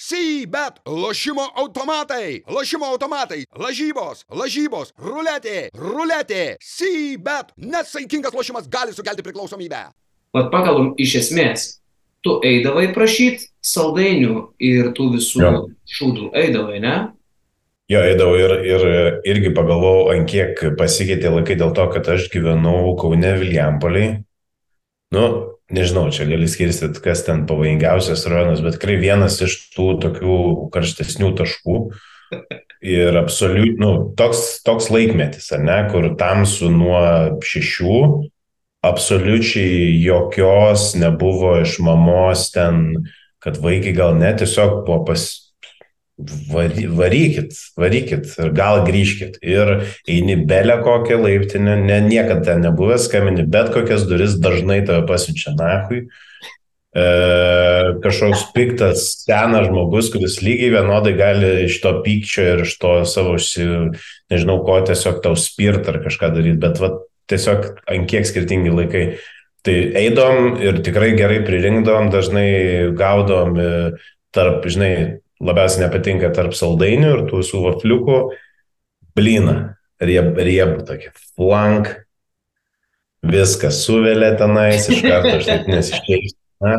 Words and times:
Sybet, 0.00 0.80
lošimo 0.86 1.42
automatai, 1.60 2.40
lošimo 2.48 2.86
automatai, 2.88 3.42
lažybos, 3.52 4.22
lažybos, 4.32 4.94
ruletė, 4.96 5.68
ruletė, 5.76 6.54
Sybet. 6.64 7.52
Nesaikingas 7.60 8.32
lošimas 8.32 8.68
gali 8.72 8.96
sukelti 8.96 9.20
priklausomybę. 9.26 9.82
Vat 10.32 10.48
pakalbam, 10.54 10.94
iš 10.96 11.18
esmės, 11.20 11.66
tu 12.24 12.38
eidavai 12.48 12.86
prašyti 12.96 13.50
saldainių 13.60 14.38
ir 14.56 14.88
tų 14.96 15.10
visų 15.18 15.44
Jo. 15.44 15.52
šūdų, 15.98 16.30
eidavai, 16.46 16.80
ne? 16.80 16.96
Jo, 17.92 18.00
eidavau 18.00 18.40
ir, 18.40 18.56
ir 18.64 18.88
irgi 19.34 19.52
pagalvojau, 19.52 20.14
ant 20.14 20.32
kiek 20.32 20.64
pasikeitė 20.80 21.34
laikai 21.36 21.60
dėl 21.60 21.76
to, 21.76 21.84
kad 21.92 22.08
aš 22.16 22.30
gyvenau 22.32 22.96
Kaune 22.96 23.36
Viljampoliai. 23.36 24.22
Nu, 25.10 25.24
nežinau, 25.74 26.06
čia 26.14 26.28
gali 26.28 26.46
skirstyti, 26.50 27.02
kas 27.02 27.24
ten 27.26 27.42
pavojingiausias 27.50 28.22
rajonas, 28.30 28.62
bet 28.62 28.78
tikrai 28.78 28.98
vienas 29.02 29.40
iš 29.42 29.56
tų 29.74 29.96
tokių 30.04 30.36
karštesnių 30.74 31.32
taškų. 31.40 31.78
Ir 32.80 33.18
absoliut, 33.18 33.74
nu, 33.82 33.90
toks, 34.16 34.62
toks 34.64 34.86
laikmetis, 34.88 35.50
ar 35.52 35.64
ne, 35.66 35.78
kur 35.90 36.06
tamsu 36.16 36.70
nuo 36.72 37.02
šešių, 37.44 37.96
absoliučiai 38.86 39.98
jokios 40.00 40.94
nebuvo 40.96 41.58
iš 41.60 41.76
mamos 41.84 42.46
ten, 42.54 43.02
kad 43.42 43.58
vaikai 43.60 43.92
gal 43.96 44.14
net 44.16 44.40
tiesiog 44.40 44.84
buvo 44.86 45.02
pas, 45.10 45.26
Vary, 46.50 46.86
varykit, 46.86 47.54
varykit 47.80 48.32
gal 48.56 48.82
grįžkit. 48.86 49.38
Ir 49.46 49.86
eini 50.08 50.36
belę 50.46 50.80
kokią 50.84 51.20
laiptinę, 51.22 51.76
ne, 51.80 52.00
niekada 52.04 52.44
ten 52.50 52.64
nebuvęs, 52.66 53.06
skambini 53.08 53.46
bet 53.48 53.70
kokias 53.74 54.04
duris, 54.10 54.36
dažnai 54.42 54.82
tave 54.86 55.06
pasiunčia 55.08 55.54
nahui. 55.56 56.04
E, 56.90 57.04
kažkoks 58.02 58.48
piktas 58.54 59.04
senas 59.22 59.68
žmogus, 59.68 60.10
kuris 60.10 60.40
lygiai 60.42 60.72
vienodai 60.74 61.14
gali 61.18 61.50
iš 61.68 61.78
to 61.84 61.92
pykčio 62.04 62.46
ir 62.54 62.64
iš 62.66 62.74
to 62.82 62.94
savo, 63.06 63.36
nežinau 64.32 64.58
ko, 64.66 64.80
tiesiog 64.88 65.22
tau 65.22 65.38
spirt 65.38 65.86
ar 65.88 66.00
kažką 66.02 66.32
daryti, 66.34 66.58
bet 66.60 66.82
va, 66.82 66.96
tiesiog 67.30 67.68
ant 67.86 68.10
kiek 68.10 68.26
skirtingi 68.26 68.74
laikai. 68.74 69.04
Tai 69.64 69.76
eidom 70.00 70.56
ir 70.64 70.80
tikrai 70.82 71.12
gerai 71.18 71.42
pririnkdom, 71.44 72.08
dažnai 72.10 72.50
gaudom 72.96 73.58
e, 73.60 73.72
tarp, 74.34 74.64
žinai, 74.66 75.20
labiausiai 75.40 75.86
nepatinka 75.86 76.30
tarp 76.36 76.54
saldainių 76.56 77.10
ir 77.14 77.24
tų 77.28 77.40
visų 77.42 77.62
vafliukų 77.64 78.18
blyną, 79.18 79.56
rieb, 80.02 80.38
riebų 80.38 80.84
tokį 80.88 81.12
flank, 81.16 81.92
viskas 83.26 83.82
suvelė 83.84 84.34
tenais, 84.40 84.88
iš 84.88 85.02
karto 85.04 85.36
aš 85.38 85.48
taip 85.48 85.70
nesiškeisiu. 85.70 86.36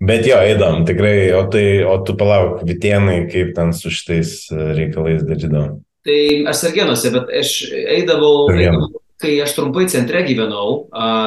Bet 0.00 0.24
jo, 0.24 0.36
eidom, 0.38 0.84
tikrai, 0.88 1.32
o, 1.34 1.42
tai, 1.50 1.82
o 1.84 1.96
tu 2.06 2.14
palauk, 2.16 2.62
Vitienai, 2.64 3.24
kaip 3.28 3.50
ten 3.56 3.72
su 3.76 3.90
šitais 3.92 4.46
e, 4.54 4.70
reikalais 4.78 5.24
darydom. 5.26 5.80
Tai 6.06 6.20
aš 6.48 6.60
Sergenuose, 6.62 7.10
bet 7.12 7.32
aš 7.40 7.50
eidavau, 7.74 8.46
eidavau, 8.54 9.02
kai 9.20 9.34
aš 9.44 9.52
trumpai 9.58 9.84
centre 9.92 10.22
gyvenau, 10.24 10.86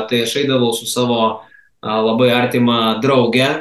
tai 0.10 0.24
aš 0.24 0.38
eidavau 0.42 0.72
su 0.74 0.88
savo 0.90 1.20
labai 1.84 2.32
artima 2.34 2.96
drauge 3.04 3.52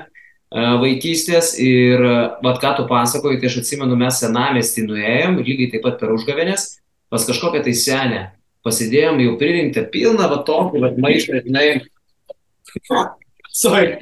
vaikystės 0.52 1.54
ir 1.62 2.02
a, 2.04 2.16
vat 2.44 2.60
ką 2.60 2.74
tu 2.76 2.86
pasakoji, 2.88 3.40
tai 3.40 3.48
aš 3.48 3.60
atsimenu, 3.62 3.96
mes 3.98 4.20
senamestį 4.20 4.86
nuėjom, 4.88 5.38
lygiai 5.40 5.70
taip 5.72 5.84
pat 5.86 5.98
per 6.00 6.12
užgavėnės, 6.12 6.66
pas 7.12 7.24
kažkokią 7.28 7.62
tai 7.64 7.74
senę. 7.78 8.22
Pasidėjom 8.62 9.18
jau 9.24 9.36
pririnktą 9.40 9.86
pilną 9.90 10.28
va 10.30 10.42
tokį, 10.46 10.82
va 10.84 10.92
maišą, 11.02 11.40
žinai. 11.46 11.68
Sorry. 13.52 13.98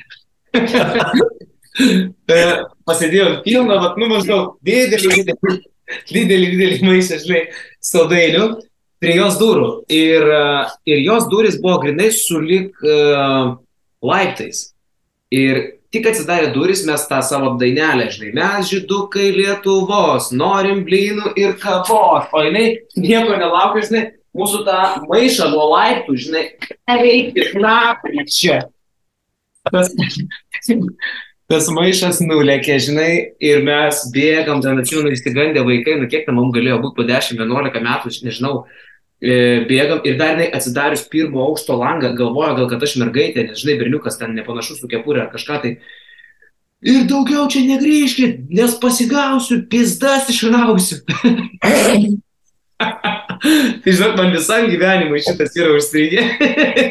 E, 1.81 2.37
Pasidėjom 2.85 3.37
pilną, 3.45 3.77
va, 3.81 3.93
nu 3.97 4.09
maždaug 4.11 4.57
didelį, 4.67 5.21
didelį, 5.21 5.53
didelį, 6.11 6.49
didelį 6.51 6.79
maišą, 6.83 7.21
žinai, 7.23 7.45
saldainių 7.87 8.49
prie 9.01 9.15
jos 9.15 9.39
durų. 9.41 9.69
Ir, 9.87 10.27
e, 10.27 10.43
ir 10.91 11.03
jos 11.07 11.29
durys 11.31 11.61
buvo 11.63 11.79
grinai 11.87 12.11
sulik 12.13 12.75
uh, 12.83 13.55
laiptais. 14.03 14.73
Ir 15.31 15.80
tik 15.95 16.07
atsidarė 16.11 16.51
duris, 16.55 16.85
mes 16.87 17.05
tą 17.11 17.21
savo 17.27 17.55
dainelę, 17.61 18.09
žinai, 18.15 18.33
mes 18.39 18.71
žydukai 18.71 19.31
Lietuvos, 19.35 20.31
norim 20.37 20.85
blynų 20.87 21.35
ir 21.41 21.57
kavos. 21.63 22.31
O 22.33 22.43
jinai 22.47 22.67
nieko 22.97 23.39
nelaukia, 23.41 23.85
žinai, 23.89 24.05
mūsų 24.37 24.63
tą 24.69 24.81
maišą 25.11 25.51
nuo 25.55 25.67
laiptų, 25.73 26.19
žinai, 26.27 26.45
reikia, 26.89 27.49
na, 27.63 27.79
čia. 28.31 28.61
Tas, 29.71 29.91
tas 31.51 31.71
maišas 31.75 32.23
nulėkė, 32.23 32.79
žinai, 32.87 33.11
ir 33.43 33.65
mes 33.67 34.05
bėgam, 34.15 34.63
ten 34.65 34.79
atsimenu, 34.81 35.13
įsigandę 35.17 35.67
vaikai, 35.67 35.99
nu 36.01 36.09
kiek 36.11 36.25
ten 36.29 36.39
mums 36.39 36.55
galėjo 36.55 36.79
būti 36.85 37.01
po 37.01 37.09
10-11 37.11 37.83
metų, 37.85 38.15
aš 38.15 38.23
nežinau, 38.29 38.55
bėgam 39.21 40.01
ir 40.09 40.17
dar 40.21 40.37
jinai 40.37 40.49
atsidarius 40.57 41.05
pirmo 41.13 41.43
aukšto 41.45 41.77
langą, 41.77 42.15
galvoja 42.17 42.55
gal, 42.57 42.69
kad 42.71 42.83
aš 42.87 42.97
mergaitė, 43.03 43.45
nes 43.49 43.61
žinai, 43.61 43.79
berniukas 43.83 44.17
ten 44.21 44.33
nepanašus 44.39 44.81
su 44.81 44.89
kepurė 44.89 45.27
ar 45.27 45.33
kažką 45.35 45.59
tai. 45.65 45.75
Ir 46.81 47.05
daugiau 47.05 47.45
čia 47.53 47.61
negrįžkit, 47.67 48.49
nes 48.57 48.79
pasigausiu, 48.81 49.61
pizdas 49.69 50.31
išrausiu. 50.33 51.03
tai 52.81 53.93
žinot, 53.93 54.17
man 54.17 54.33
visam 54.33 54.65
gyvenimui 54.71 55.21
šitas 55.27 55.53
yra 55.61 55.77
užstrigę. 55.77 56.25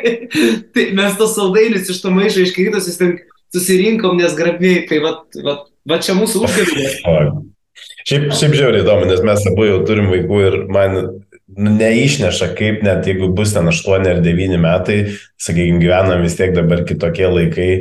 tai 0.75 0.85
mes 0.97 1.17
tos 1.17 1.33
saldainius 1.33 1.89
iš 1.89 2.03
to 2.03 2.13
maišo 2.13 2.45
iškrytusius 2.45 3.01
ten 3.01 3.17
susirinkom, 3.53 4.19
nes 4.21 4.37
grabniai, 4.37 4.85
tai 4.89 5.01
va, 5.01 5.15
va, 5.45 5.55
va 5.89 5.97
čia 6.05 6.13
mūsų 6.19 6.45
užgavėnė. 6.45 6.89
Šiaip, 8.09 8.31
šiaip 8.35 8.53
žiauriai 8.57 8.81
įdomu, 8.81 9.05
nes 9.07 9.19
mes 9.23 9.43
abu 9.51 9.65
jau 9.67 9.79
turim 9.87 10.07
vaikų 10.09 10.37
ir 10.47 10.55
man 10.71 10.95
neišneša, 11.57 12.51
kaip 12.57 12.83
net 12.85 13.07
jeigu 13.07 13.31
bus 13.35 13.53
ten 13.55 13.69
8 13.69 14.07
ar 14.09 14.21
9 14.25 14.59
metai, 14.61 14.99
sakykime, 15.41 15.81
gyvenam 15.81 16.21
vis 16.23 16.37
tiek 16.37 16.53
dabar 16.55 16.83
kitokie 16.87 17.27
laikai, 17.29 17.71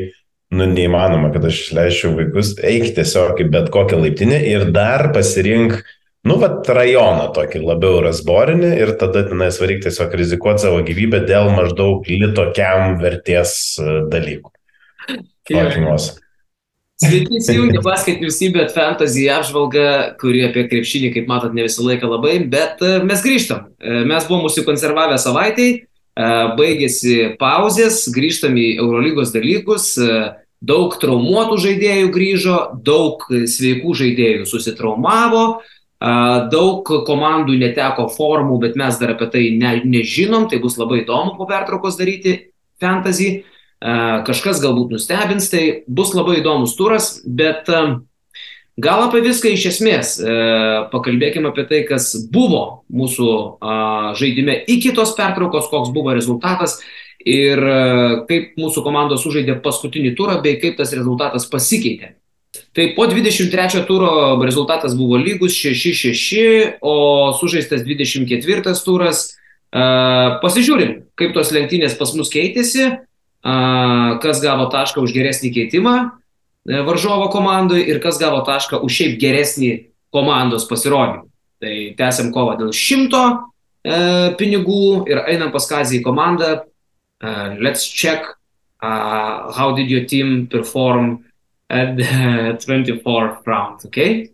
nu 0.57 0.69
neįmanoma, 0.71 1.31
kad 1.35 1.45
aš 1.49 1.61
išleisčiau 1.67 2.15
vaikus, 2.17 2.55
eik 2.65 2.95
tiesiog 2.97 3.43
į 3.45 3.49
bet 3.53 3.71
kokią 3.75 4.01
laiptinę 4.01 4.41
ir 4.49 4.69
dar 4.73 5.11
pasirink, 5.17 5.77
nu, 6.29 6.39
vat 6.41 6.69
rajoną 6.69 7.29
tokį 7.37 7.61
labiau 7.65 8.01
rasborinį 8.05 8.73
ir 8.81 8.95
tada 9.01 9.27
tenais 9.29 9.61
varyk 9.61 9.85
tiesiog 9.85 10.17
rizikuoti 10.21 10.67
savo 10.67 10.81
gyvybę 10.87 11.23
dėl 11.29 11.53
maždaug 11.57 12.09
litokiam 12.09 12.97
vertės 13.03 13.53
e, 13.81 14.01
dalykų. 14.13 14.55
Fucking 15.49 15.89
Sveiki, 16.99 17.37
įsijungia 17.39 17.79
Basket 17.79 18.19
News 18.19 18.41
bet 18.51 18.73
Fantasy 18.75 19.29
apžvalga, 19.31 20.17
kuri 20.19 20.41
apie 20.49 20.65
krepšinį, 20.67 21.13
kaip 21.15 21.29
matot, 21.31 21.53
ne 21.55 21.63
visą 21.63 21.85
laiką 21.87 22.09
labai, 22.11 22.41
bet 22.51 22.81
e, 22.83 22.97
mes 23.07 23.21
grįžtam. 23.23 23.69
E, 23.79 24.01
Mes 24.09 24.25
buvom 24.27 24.49
užsikonservavę 24.49 25.15
savaitėj, 25.23 25.71
e, 25.79 26.31
baigėsi 26.59 27.15
pauzės, 27.39 28.01
grįžtam 28.11 28.59
į 28.59 28.67
Eurolygos 28.83 29.31
dalykus, 29.31 29.93
daug 30.59 30.97
traumuotų 30.99 31.61
žaidėjų 31.69 32.09
grįžo, 32.17 32.57
daug 32.83 33.23
sveikų 33.31 33.95
žaidėjų 34.01 34.49
susitraumavo, 34.51 35.45
daug 36.51 36.91
komandų 37.07 37.61
neteko 37.63 38.09
formų, 38.11 38.59
bet 38.65 38.75
mes 38.79 38.99
dar 38.99 39.15
apie 39.15 39.31
tai 39.31 39.45
ne, 39.55 39.77
nežinom, 39.87 40.51
tai 40.51 40.59
bus 40.63 40.75
labai 40.83 41.05
įdomu 41.05 41.39
po 41.39 41.47
pertraukos 41.47 41.99
daryti 41.99 42.41
Fantasy. 42.83 43.45
Kažkas 43.79 44.59
galbūt 44.59 44.91
nustebins, 44.91 45.51
tai 45.53 45.65
bus 45.87 46.11
labai 46.17 46.41
įdomus 46.41 46.73
turas, 46.75 47.21
bet 47.23 47.69
gal 48.79 49.03
apie 49.05 49.21
viską 49.23 49.53
iš 49.55 49.67
esmės. 49.71 50.17
E, 50.19 50.39
Pakalbėkime 50.91 51.53
apie 51.53 51.67
tai, 51.71 51.85
kas 51.87 52.11
buvo 52.33 52.83
mūsų 52.91 53.29
žaidime 54.19 54.57
iki 54.67 54.91
tos 54.97 55.15
pertraukos, 55.19 55.71
koks 55.71 55.95
buvo 55.95 56.17
rezultatas 56.17 56.81
ir 57.25 57.59
e, 57.59 57.79
kaip 58.29 58.55
mūsų 58.61 58.85
komandos 58.87 59.25
sužaidė 59.25 59.59
paskutinį 59.65 60.15
turą, 60.19 60.39
bei 60.45 60.59
kaip 60.63 60.79
tas 60.79 60.95
rezultatas 60.95 61.49
pasikeitė. 61.51 62.15
Tai 62.75 62.87
po 62.97 63.05
23 63.11 63.83
turo 63.87 64.39
rezultatas 64.41 64.95
buvo 64.97 65.19
lygus 65.21 65.57
6-6, 65.59 66.79
o 66.81 67.35
sužaistas 67.39 67.85
24 67.87 68.77
turas. 68.85 69.27
E, 69.69 69.83
Pasižiūrim, 70.43 70.95
kaip 71.19 71.35
tos 71.37 71.53
lenktynės 71.55 71.99
pas 71.99 72.15
mus 72.17 72.31
keitėsi, 72.33 72.95
kas 73.43 74.41
gavo 74.43 74.67
tašką 74.73 75.03
už 75.05 75.13
geresnį 75.15 75.53
keitimą 75.55 75.95
e, 76.03 76.81
varžovo 76.87 77.29
komandai 77.33 77.85
ir 77.87 78.01
kas 78.03 78.19
gavo 78.19 78.41
tašką 78.47 78.81
už 78.83 78.97
šiaip 79.01 79.21
geresnį 79.21 79.71
komandos 80.15 80.67
pasirodymą. 80.69 81.27
Tai 81.59 81.75
tęsiam 81.99 82.33
kovą 82.35 82.57
dėl 82.59 82.73
šimto 82.75 83.23
e, 83.29 84.35
pinigų 84.39 85.07
ir 85.11 85.23
einam 85.27 85.53
pas 85.55 85.67
Kazį 85.71 86.01
į 86.01 86.05
komandą. 86.07 86.59
Uh, 87.19 87.57
let's 87.59 87.85
check 87.89 88.23
uh, 88.81 89.53
how 89.53 89.75
did 89.75 89.91
your 89.91 90.05
team 90.05 90.47
perform 90.47 91.25
at 91.69 91.97
the 91.97 92.05
24th 92.63 93.45
round, 93.45 93.81
okay? 93.87 94.31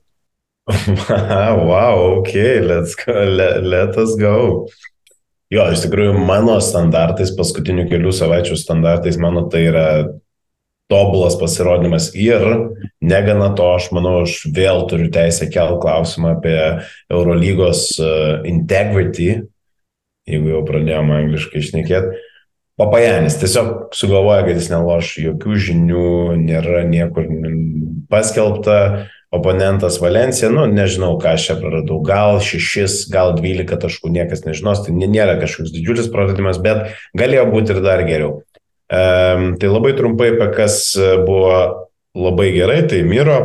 wow, 1.08 2.18
ok, 2.18 2.60
let's 2.60 2.94
go, 2.94 3.12
let, 3.12 3.64
let 3.64 3.96
us 3.96 4.16
go. 4.16 4.68
Jo, 5.52 5.66
iš 5.72 5.84
tikrųjų, 5.84 6.16
mano 6.24 6.56
standartais, 6.64 7.32
paskutinių 7.36 7.84
kelių 7.90 8.12
savaičių 8.16 8.56
standartais, 8.58 9.18
mano 9.20 9.44
tai 9.52 9.66
yra 9.68 9.88
tobulas 10.90 11.36
pasirodymas 11.40 12.10
ir 12.16 12.44
negana 13.04 13.50
to, 13.56 13.66
aš 13.76 13.90
manau, 13.94 14.22
aš 14.24 14.44
vėl 14.54 14.84
turiu 14.90 15.08
teisę 15.12 15.48
kelti 15.52 15.80
klausimą 15.84 16.36
apie 16.36 16.58
Eurolygos 17.12 17.86
uh, 18.00 18.44
integrity, 18.48 19.44
jeigu 20.28 20.54
jau 20.54 20.62
pradėjome 20.68 21.18
angliškai 21.22 21.60
išnekėti. 21.62 22.22
Papajanis 22.80 23.36
tiesiog 23.38 23.94
sugalvoja, 23.94 24.42
kad 24.48 24.58
jis 24.58 24.72
neloš 24.72 25.12
jokių 25.22 25.58
žinių, 25.68 26.06
nėra 26.40 26.82
niekur 26.88 27.28
paskelbta, 28.10 28.78
oponentas 29.34 29.98
Valencija, 30.02 30.50
nu 30.52 30.66
nežinau, 30.70 31.16
ką 31.20 31.34
aš 31.34 31.48
čia 31.48 31.56
praradau, 31.58 31.98
gal 32.06 32.40
6, 32.42 33.08
gal 33.12 33.34
12 33.38 33.80
taškų, 33.82 34.12
niekas 34.14 34.44
nežinos, 34.46 34.84
tai 34.86 34.94
nėra 34.94 35.36
kažkoks 35.42 35.74
didžiulis 35.74 36.10
praradimas, 36.12 36.60
bet 36.62 36.94
galėjo 37.18 37.48
būti 37.50 37.74
ir 37.74 37.82
dar 37.84 38.04
geriau. 38.06 38.42
Um, 38.94 39.54
tai 39.58 39.70
labai 39.72 39.94
trumpai 39.96 40.34
apie 40.34 40.50
kas 40.54 40.92
buvo 41.24 41.88
labai 42.14 42.50
gerai, 42.54 42.82
tai 42.86 43.02
Miro 43.06 43.38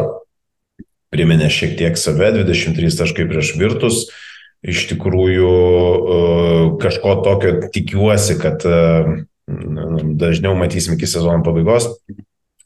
priminė 1.09 1.49
šiek 1.49 1.77
tiek 1.79 1.97
save, 1.97 2.33
23 2.37 2.99
taškai 2.99 3.25
prieš 3.31 3.55
Virtus, 3.57 4.03
iš 4.61 4.85
tikrųjų 4.91 5.49
uh, 5.49 6.63
kažko 6.81 7.17
tokio 7.25 7.55
tikiuosi, 7.73 8.37
kad 8.41 8.65
uh, 8.67 9.09
dažniau 10.19 10.53
matysim 10.59 10.97
iki 10.97 11.09
sezono 11.09 11.41
pabaigos. 11.45 11.89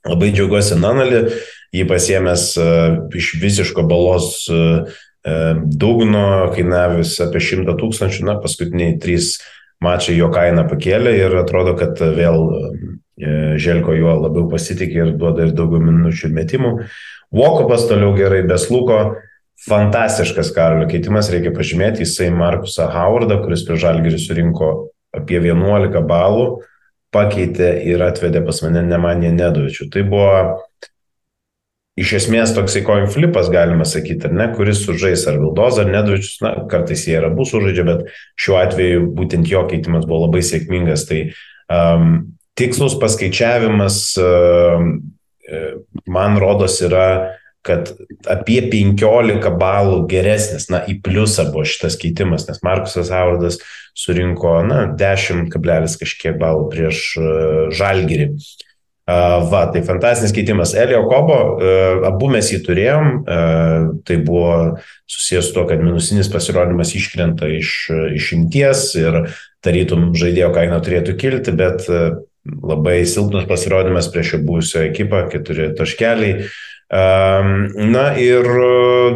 Labai 0.03 0.33
džiaugiuosi 0.35 0.77
Nanalį, 0.81 1.21
jį 1.73 1.83
pasiemęs 1.88 2.45
e, 2.59 2.69
iš 3.19 3.33
visiško 3.41 3.85
balos 3.88 4.44
e, 4.51 4.57
e, 5.23 5.35
dugno, 5.63 6.51
kainavęs 6.55 7.15
apie 7.23 7.41
100 7.44 7.77
tūkstančių, 7.79 8.25
na, 8.27 8.35
paskutiniai 8.44 8.97
trys 9.03 9.38
mačai 9.83 10.17
jo 10.17 10.29
kainą 10.33 10.65
pakėlė 10.67 11.15
ir 11.21 11.38
atrodo, 11.44 11.77
kad 11.79 12.00
vėl 12.00 12.45
Želko 13.61 13.94
juo 13.94 14.15
labiau 14.17 14.47
pasitikė 14.50 14.95
ir 15.03 15.09
duoda 15.21 15.45
ir 15.45 15.51
daugiau 15.53 15.83
minučių 15.83 16.31
metimų. 16.33 16.71
Vokopas 17.33 17.85
toliau 17.85 18.15
gerai, 18.17 18.41
Besluko, 18.49 19.19
fantastiškas 19.67 20.49
Karolio 20.56 20.88
keitimas, 20.89 21.29
reikia 21.31 21.53
pažymėti, 21.53 22.03
jisai 22.07 22.31
Markusą 22.33 22.89
Howardą, 22.91 23.38
kuris 23.44 23.63
prie 23.67 23.77
Žalgirį 23.79 24.19
surinko 24.19 24.71
apie 25.13 25.38
11 25.38 26.01
balų, 26.09 26.47
pakeitė 27.13 27.75
ir 27.88 28.04
atvedė 28.06 28.44
pas 28.45 28.60
mane 28.65 28.83
Nemanė 28.88 29.31
Nedovičių. 29.36 29.89
Tai 29.94 30.04
buvo 30.10 30.31
iš 32.00 32.15
esmės 32.19 32.54
toksai 32.56 32.81
coin 32.88 33.06
flipas, 33.12 33.51
galima 33.54 33.86
sakyti, 33.86 34.27
ar 34.30 34.38
ne, 34.38 34.48
kuris 34.57 34.81
sužais 34.86 35.25
ar 35.30 35.38
Vildos, 35.42 35.77
ar 35.81 35.92
Nedovičius, 35.94 36.39
na, 36.42 36.54
kartais 36.71 37.06
jie 37.07 37.18
yra 37.19 37.30
abu 37.30 37.45
sužaidžia, 37.48 37.86
bet 37.89 38.07
šiuo 38.42 38.57
atveju 38.63 39.06
būtent 39.18 39.50
jo 39.50 39.62
keitimas 39.69 40.07
buvo 40.10 40.25
labai 40.25 40.42
sėkmingas. 40.45 41.06
Tai 41.10 41.21
um, 41.69 42.15
tikslus 42.60 42.98
paskaičiavimas, 43.01 44.01
um, 44.21 44.95
man 46.09 46.42
rodos, 46.42 46.80
yra 46.81 47.06
kad 47.63 47.94
apie 48.30 48.60
15 48.71 49.54
balų 49.60 50.04
geresnis, 50.12 50.68
na, 50.71 50.83
į 50.89 50.98
pliusą 51.06 51.48
buvo 51.54 51.63
šitas 51.68 51.95
keitimas, 52.01 52.48
nes 52.50 52.60
Markusas 52.65 53.12
Audas 53.15 53.62
surinko, 53.98 54.60
na, 54.68 54.83
10 55.00 55.48
kablelis 55.54 55.95
kažkiek 56.01 56.38
balų 56.42 56.68
prieš 56.74 57.07
uh, 57.21 57.74
Žalgirį. 57.74 58.33
Va, 59.04 59.65
tai 59.68 59.81
fantastinis 59.83 60.31
keitimas. 60.31 60.71
Elio 60.80 61.01
Kobo, 61.12 61.36
abu 62.07 62.30
mes 62.31 62.48
jį 62.54 62.62
turėjom, 62.63 63.10
tai 64.07 64.18
buvo 64.24 64.77
susijęs 65.12 65.50
su 65.50 65.56
to, 65.57 65.66
kad 65.68 65.83
minusinis 65.83 66.30
pasirodymas 66.31 66.94
iškrenta 66.95 67.50
iš 67.51 67.74
išimties 68.16 68.86
ir 69.01 69.18
tarytum 69.63 70.13
žaidėjo 70.16 70.54
kaina 70.56 70.80
turėtų 70.83 71.18
kilti, 71.19 71.51
bet 71.51 71.83
labai 72.48 73.01
silpnas 73.04 73.44
pasirodymas 73.50 74.07
prieš 74.12 74.38
jo 74.38 74.39
buvusio 74.48 74.86
ekipą, 74.88 75.25
keturi 75.36 75.74
taškeliai. 75.75 76.48
Na 76.94 78.04
ir 78.22 78.45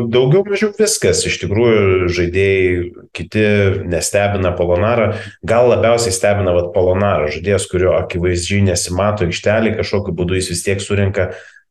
daugiau 0.09 0.41
mažiau 0.47 0.71
viskas. 0.73 1.19
Iš 1.29 1.35
tikrųjų, 1.43 2.07
žaidėjai 2.09 2.89
kiti 3.13 3.43
nestebina 3.85 4.49
Polonarą. 4.57 5.13
Gal 5.45 5.69
labiausiai 5.69 6.09
stebina 6.15 6.55
vat, 6.55 6.71
Polonarą, 6.73 7.27
žaidėjas, 7.35 7.67
kurio 7.69 7.93
akivaizdžiai 7.99 8.63
nesimato 8.71 9.27
aikštelį, 9.27 9.75
kažkokiu 9.77 10.11
būdu 10.17 10.33
jis 10.39 10.49
vis 10.55 10.63
tiek 10.65 10.79
surinka 10.81 11.23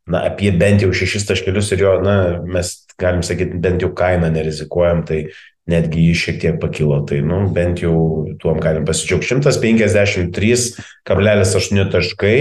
na, 0.07 0.23
apie 0.31 0.51
bent 0.55 0.79
jau 0.85 0.93
šešis 0.95 1.27
taškelius 1.27 1.73
ir 1.75 1.81
jo, 1.83 1.99
na, 2.05 2.39
mes 2.47 2.87
galim 3.01 3.23
sakyti, 3.27 3.59
bent 3.63 3.83
jau 3.83 3.91
kainą 3.97 4.29
nerizikuojam, 4.31 5.05
tai 5.09 5.19
netgi 5.67 6.01
jį 6.07 6.15
šiek 6.23 6.37
tiek 6.45 6.57
pakilo. 6.63 6.99
Tai, 7.09 7.19
nu, 7.27 7.39
bent 7.57 7.77
jau 7.83 7.97
tuom 8.39 8.59
galim 8.63 8.85
pasidžiaugti. 8.87 9.27
153,8 9.43 11.91
taškai 11.97 12.39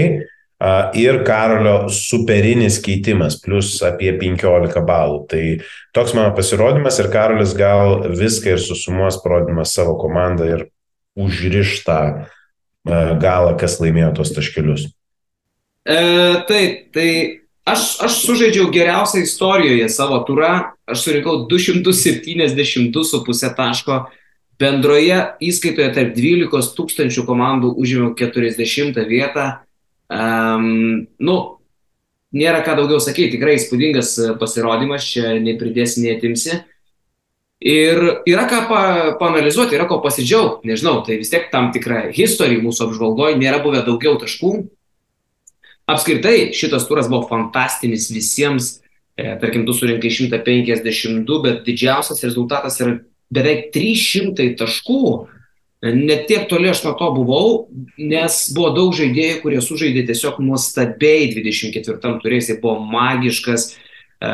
ir 0.96 1.18
Karolio 1.26 1.90
superinis 1.92 2.78
keitimas, 2.80 3.36
plus 3.42 3.74
apie 3.84 4.14
15 4.16 4.80
balų. 4.88 5.18
Tai 5.28 5.42
toks 5.96 6.14
mano 6.16 6.32
pasirodymas 6.36 7.00
ir 7.02 7.10
Karolis 7.12 7.52
gal 7.56 8.06
viską 8.16 8.54
ir 8.54 8.62
susumuos 8.64 9.20
parodymas 9.24 9.74
savo 9.76 9.98
komandą 10.00 10.48
ir 10.48 10.64
užriš 11.16 11.82
tą 11.84 12.00
galą, 12.86 13.56
kas 13.58 13.80
laimėjo 13.82 14.14
tos 14.20 14.30
taškelius. 14.36 14.86
E, 15.86 15.98
taip, 16.48 16.72
tai 16.94 17.10
aš, 17.66 17.98
aš 18.06 18.12
sužaidžiau 18.24 18.70
geriausią 18.74 19.18
istorijoje 19.26 19.88
savo 19.92 20.18
turą, 20.26 20.54
aš 20.86 20.98
surinkau 21.04 21.34
272,5 21.50 23.54
taško, 23.58 23.94
bendroje 24.58 25.18
įskaitoje 25.44 25.94
tarp 25.94 26.14
12 26.16 26.74
tūkstančių 26.78 27.22
komandų 27.28 27.68
užėmiau 27.76 28.14
40 28.18 29.06
vietą 29.10 29.44
Um, 30.06 31.06
nu, 31.18 31.36
nėra 32.36 32.62
ką 32.66 32.76
daugiau 32.78 33.00
sakyti, 33.02 33.36
tikrai 33.36 33.56
įspūdingas 33.58 34.12
e, 34.20 34.30
pasirodymas, 34.40 35.06
čia 35.08 35.34
nepridėsi, 35.42 36.04
netimsi. 36.04 36.60
Ir 37.66 38.02
yra 38.28 38.44
ką 38.50 38.60
pa, 38.68 38.82
panalizuoti, 39.20 39.74
yra 39.78 39.86
ko 39.88 39.98
pasidžiaugti, 40.04 40.68
nežinau, 40.68 41.00
tai 41.06 41.16
vis 41.22 41.32
tiek 41.32 41.48
tam 41.52 41.70
tikra 41.74 42.06
istorija 42.12 42.62
mūsų 42.62 42.90
apžvalgoje, 42.90 43.38
nėra 43.40 43.62
buvę 43.64 43.82
daugiau 43.86 44.18
taškų. 44.20 44.52
Apskritai, 45.90 46.50
šitas 46.56 46.84
turas 46.88 47.08
buvo 47.10 47.24
fantastinis 47.30 48.10
visiems, 48.12 48.76
e, 49.16 49.30
tarkim, 49.40 49.64
tu 49.66 49.74
surinkai 49.74 50.12
152, 50.12 51.40
bet 51.46 51.64
didžiausias 51.66 52.22
rezultatas 52.26 52.78
yra 52.82 52.98
beveik 53.32 53.72
300 53.74 54.52
taškų 54.60 55.02
Net 55.84 56.24
tiek 56.30 56.46
toli 56.48 56.70
aš 56.72 56.82
nuo 56.86 56.94
to 56.96 57.10
buvau, 57.12 57.48
nes 58.00 58.38
buvo 58.56 58.70
daug 58.74 58.94
žaidėjų, 58.96 59.40
kurie 59.42 59.60
sužaidė 59.60 60.06
tiesiog 60.08 60.38
nuostabiai 60.40 61.28
24 61.34 62.14
turės, 62.22 62.48
jis 62.48 62.60
buvo 62.62 62.80
magiškas. 62.94 63.74
E, 63.76 64.30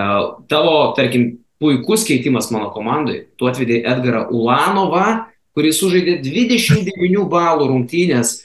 tavo, 0.53 0.77
tarkim, 0.97 1.43
puikus 1.63 2.07
keitimas 2.07 2.51
mano 2.55 2.71
komandai. 2.75 3.25
Tu 3.39 3.51
atvedai 3.51 3.83
Edgarą 3.83 4.29
Ulanovą, 4.31 5.07
kuris 5.55 5.83
sužaidė 5.83 6.21
29 6.23 7.27
balų 7.31 7.69
rungtynės 7.73 8.37
e, 8.39 8.45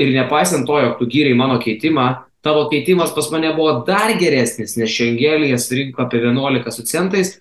ir 0.00 0.14
nepaisant 0.16 0.64
to, 0.68 0.78
jog 0.82 0.96
tu 1.00 1.08
gyriai 1.12 1.36
mano 1.36 1.60
keitimą, 1.60 2.08
tavo 2.46 2.64
keitimas 2.72 3.12
pas 3.12 3.28
mane 3.34 3.50
buvo 3.56 3.82
dar 3.86 4.14
geresnis, 4.20 4.76
nes 4.80 4.92
Šengelijas 4.92 5.68
rinko 5.74 6.04
apie 6.06 6.22
11 6.24 6.72
su 6.72 6.86
centais 6.88 7.36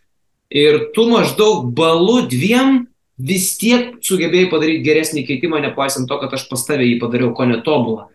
ir 0.49 0.89
tu 0.95 1.07
maždaug 1.09 1.69
balų 1.77 2.25
dviem 2.31 2.85
vis 3.17 3.53
tiek 3.59 3.95
sugebėjai 4.03 4.49
padaryti 4.51 4.85
geresnį 4.85 5.25
keitimą, 5.27 5.61
nepaisant 5.63 6.09
to, 6.09 6.17
kad 6.21 6.33
aš 6.35 6.47
pas 6.49 6.65
tavę 6.67 6.85
jį 6.87 6.99
padariau 7.01 7.33
ko 7.35 7.47
netobulą. 7.49 8.09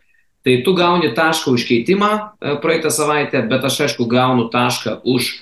Tai 0.44 0.56
tu 0.64 0.72
gauni 0.72 1.12
tašką 1.16 1.52
už 1.52 1.66
keitimą 1.68 2.10
e, 2.16 2.56
praeitą 2.62 2.92
savaitę, 2.92 3.42
bet 3.48 3.64
aš 3.64 3.82
aišku 3.86 4.06
gaunu 4.08 4.48
tašką 4.52 5.02
už 5.04 5.34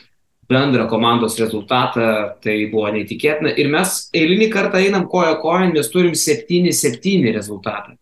bendrą 0.48 0.88
komandos 0.88 1.36
rezultatą, 1.38 2.34
tai 2.42 2.56
buvo 2.72 2.88
neįtikėtina. 2.94 3.52
Ir 3.60 3.68
mes 3.70 4.08
eilinį 4.16 4.48
kartą 4.50 4.80
einam 4.80 5.06
koja 5.10 5.36
kojon, 5.42 5.74
mes 5.76 5.90
turim 5.92 6.16
7-7 6.16 7.28
rezultatą. 7.34 7.98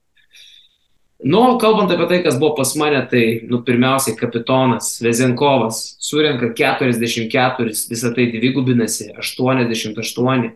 Nu, 1.27 1.57
kalbant 1.59 1.91
apie 1.91 2.07
tai, 2.11 2.21
kas 2.23 2.37
buvo 2.39 2.55
pas 2.59 2.75
mane, 2.77 3.01
tai, 3.11 3.25
nu, 3.49 3.63
pirmiausiai 3.65 4.17
kapitonas 4.19 4.99
Vezenkovas 5.03 5.97
surenka 6.05 6.53
44, 6.55 7.73
visą 7.91 8.13
tai 8.15 8.29
dvigubinasi, 8.35 9.11
88. 9.17 10.53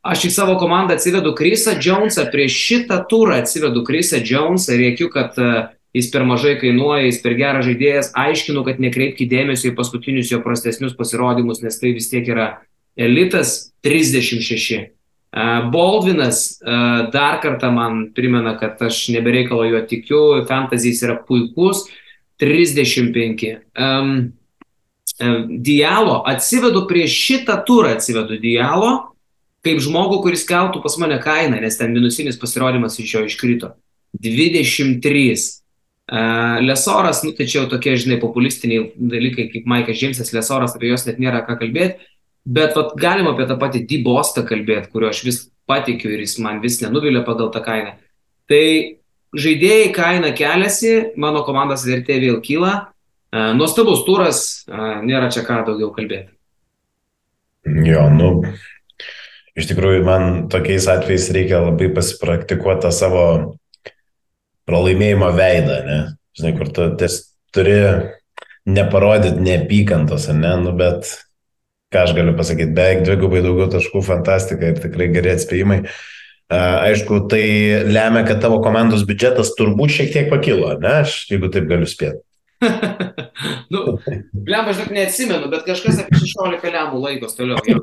Aš 0.00 0.22
į 0.24 0.30
savo 0.32 0.54
komandą 0.56 0.94
atsivedu 0.96 1.34
Krisą 1.36 1.74
Jonesą, 1.76 2.24
prieš 2.32 2.54
šitą 2.56 3.02
turą 3.08 3.36
atsivedu 3.42 3.82
Krisą 3.84 4.22
Jonesą 4.24 4.72
ir 4.72 4.80
rėkiu, 4.86 5.10
kad 5.12 5.36
uh, 5.36 5.66
jis 5.92 6.08
per 6.12 6.24
mažai 6.24 6.54
kainuoja, 6.60 7.04
jis 7.04 7.18
per 7.20 7.34
geras 7.36 7.66
žaidėjas, 7.68 8.08
aiškinu, 8.16 8.62
kad 8.64 8.80
nekreipkite 8.80 9.28
dėmesio 9.28 9.68
į 9.68 9.74
paskutinius 9.76 10.32
jo 10.32 10.40
prastesnius 10.44 10.96
pasirodymus, 10.96 11.60
nes 11.60 11.76
tai 11.82 11.92
vis 11.98 12.08
tiek 12.08 12.32
yra 12.32 12.48
elitas 12.96 13.74
36. 13.84 14.88
Uh, 15.30 15.68
Baldvinas 15.70 16.40
uh, 16.64 17.04
dar 17.12 17.36
kartą 17.44 17.68
man 17.76 18.06
primena, 18.16 18.56
kad 18.56 18.80
aš 18.80 19.10
nebereikalo 19.12 19.68
jo 19.68 19.84
tikiu, 19.84 20.22
fantazijas 20.48 21.04
yra 21.04 21.20
puikus 21.28 21.84
35. 22.40 23.52
Um, 23.76 24.30
Dialo 25.20 26.22
atsivedu 26.24 26.86
prieš 26.88 27.12
šitą 27.12 27.58
turą, 27.68 27.92
atsivedu 27.98 28.38
Dialo 28.40 29.09
kaip 29.66 29.80
žmogų, 29.84 30.20
kuris 30.24 30.46
keltų 30.48 30.82
pas 30.84 30.96
mane 31.00 31.18
kainą, 31.22 31.60
nes 31.62 31.76
ten 31.78 31.92
minusinis 31.94 32.38
pasirodymas 32.40 32.98
iš 33.00 33.14
jo 33.14 33.24
iškrito. 33.28 33.74
23. 34.20 35.34
Lesoras, 36.66 37.20
nu, 37.22 37.30
tai 37.36 37.46
čia 37.46 37.60
jau 37.60 37.68
tokie, 37.70 37.92
žinai, 38.00 38.18
populistiniai 38.18 38.88
dalykai 38.98 39.46
kaip 39.52 39.68
Maikas 39.70 40.00
Džeimsas, 40.00 40.32
Lesoras, 40.34 40.74
apie 40.74 40.90
juos 40.90 41.04
net 41.06 41.20
nėra 41.22 41.44
ką 41.46 41.54
kalbėti, 41.60 42.08
bet 42.42 42.74
vat, 42.74 42.96
galima 42.98 43.30
apie 43.36 43.46
tą 43.46 43.54
patį 43.60 43.84
Dybostą 43.86 44.42
kalbėti, 44.48 44.90
kurio 44.90 45.12
aš 45.12 45.22
vis 45.28 45.38
patikiu 45.70 46.10
ir 46.10 46.24
jis 46.24 46.40
man 46.42 46.58
vis 46.64 46.80
nenuvilia 46.82 47.22
pagal 47.26 47.52
tą 47.54 47.62
kainą. 47.62 47.94
Tai 48.50 48.64
žaidėjai 49.38 49.92
kaina 49.94 50.32
keliasi, 50.34 50.96
mano 51.20 51.44
komandos 51.46 51.86
vertė 51.86 52.18
vėl 52.24 52.40
kyla, 52.42 52.90
nuostabus 53.30 54.02
turas, 54.08 54.42
nėra 54.66 55.30
čia 55.30 55.44
ką 55.46 55.62
daugiau 55.68 55.92
kalbėti. 55.94 56.32
Jo, 57.86 58.08
nu, 58.10 58.32
iš 59.58 59.70
tikrųjų 59.70 60.04
man 60.06 60.28
tokiais 60.52 60.86
atvejais 60.90 61.30
reikia 61.34 61.62
labai 61.64 61.90
pasipraktikuoti 61.94 62.86
tą 62.86 62.92
savo 62.94 63.24
pralaimėjimo 64.70 65.32
veidą, 65.34 65.80
ne? 65.86 65.98
Žinai, 66.38 66.54
kur 66.58 66.70
tu 66.74 66.86
ties, 67.00 67.18
turi 67.54 67.80
neparodyti 68.70 69.42
neapykantos, 69.42 70.28
ne, 70.36 70.54
nu, 70.62 70.74
bet 70.78 71.08
ką 71.90 72.04
aš 72.06 72.14
galiu 72.14 72.36
pasakyti, 72.38 72.74
beveik 72.76 73.04
dvigubai 73.06 73.42
daugiau 73.42 73.70
taškų, 73.72 74.02
fantastika 74.06 74.70
ir 74.70 74.78
tikrai 74.82 75.10
geri 75.10 75.34
atspėjimai. 75.34 75.80
Aišku, 76.50 77.24
tai 77.30 77.44
lemia, 77.86 78.24
kad 78.26 78.40
tavo 78.42 78.58
komandos 78.62 79.04
biudžetas 79.06 79.52
turbūt 79.58 79.94
šiek 79.94 80.12
tiek 80.14 80.30
pakilo, 80.30 80.72
ne, 80.82 81.00
aš 81.04 81.24
jeigu 81.30 81.50
taip 81.50 81.66
galiu 81.70 81.90
spėti. 81.90 82.22
nu, 83.72 83.96
blem, 84.34 84.70
aš 84.70 84.82
dar 84.82 84.90
neatsimenu, 84.94 85.50
bet 85.50 85.66
kažkas 85.66 86.02
apie 86.04 86.22
16 86.22 86.74
lemų 86.74 87.04
laikos 87.06 87.38
toliau. 87.38 87.82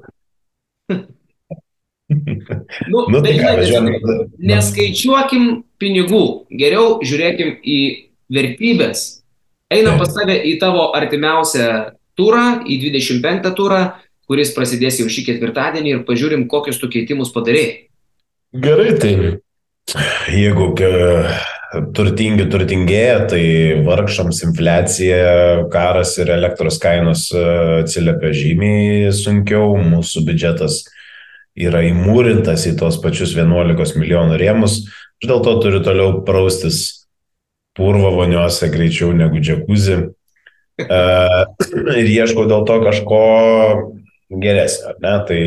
Nu, 2.91 3.03
nu, 3.11 3.19
tai 3.21 3.35
ką, 3.35 3.53
žinai, 3.67 3.97
neskaičiuokim 4.39 5.47
pinigų, 5.81 6.23
geriau 6.55 6.99
žiūrėkim 7.03 7.57
į 7.67 7.79
vertybės. 8.31 9.03
Einam 9.73 9.99
pas 9.99 10.13
tave 10.15 10.37
į 10.47 10.55
tavo 10.61 10.87
artimiausią 10.95 11.67
turą, 12.17 12.61
į 12.63 12.79
25 12.85 13.51
turą, 13.57 13.81
kuris 14.27 14.53
prasidės 14.55 15.01
jau 15.01 15.09
šį 15.11 15.25
ketvirtadienį 15.31 15.93
ir 15.93 16.05
pažiūrim, 16.07 16.47
kokius 16.51 16.79
tu 16.79 16.89
keitimus 16.91 17.33
padarėjai. 17.35 17.75
Gerai, 18.55 18.95
tai 18.99 19.13
jeigu 20.31 20.71
turtingi 21.95 22.47
turtingėja, 22.51 23.19
tai 23.31 23.43
vargšams 23.83 24.39
infliacija, 24.47 25.67
karas 25.71 26.15
ir 26.21 26.31
elektros 26.31 26.79
kainos 26.79 27.27
e, 27.35 27.43
atsiliepia 27.81 28.31
žymiai 28.35 29.11
sunkiau, 29.15 29.75
mūsų 29.75 30.23
biudžetas 30.29 30.85
yra 31.57 31.81
įmūrintas 31.87 32.67
į 32.69 32.75
tos 32.79 32.99
pačius 33.01 33.33
11 33.37 33.97
milijonų 33.97 34.37
rėmus, 34.39 34.79
aš 35.17 35.29
dėl 35.31 35.41
to 35.45 35.55
turiu 35.63 35.81
toliau 35.85 36.21
praustis 36.27 37.07
purvo 37.77 38.11
voniuose 38.15 38.69
greičiau 38.73 39.13
negu 39.17 39.41
džekuzi. 39.41 39.97
Uh, 40.77 41.43
ir 42.01 42.09
ieškau 42.13 42.45
dėl 42.49 42.65
to 42.69 42.77
kažko 42.85 43.21
geresnio, 44.29 44.93
ne? 45.01 45.15
Tai 45.27 45.39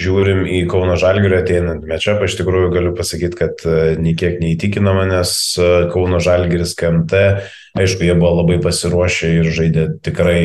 žiūrim 0.00 0.42
į 0.44 0.62
Kauno 0.68 0.96
Žalgirio 1.00 1.38
ateinant 1.40 1.84
mečiapą, 1.88 2.26
iš 2.28 2.36
tikrųjų 2.40 2.72
galiu 2.74 2.92
pasakyti, 2.96 3.38
kad 3.38 3.62
uh, 3.64 3.94
niekiek 4.00 4.40
neįtikino 4.42 4.92
manęs 4.96 5.32
uh, 5.60 5.86
Kauno 5.92 6.20
Žalgiris 6.22 6.74
KMT, 6.76 7.22
aišku, 7.80 8.04
jie 8.04 8.16
buvo 8.18 8.42
labai 8.42 8.58
pasiruošę 8.64 9.32
ir 9.38 9.50
žaidė 9.56 9.86
tikrai 10.04 10.42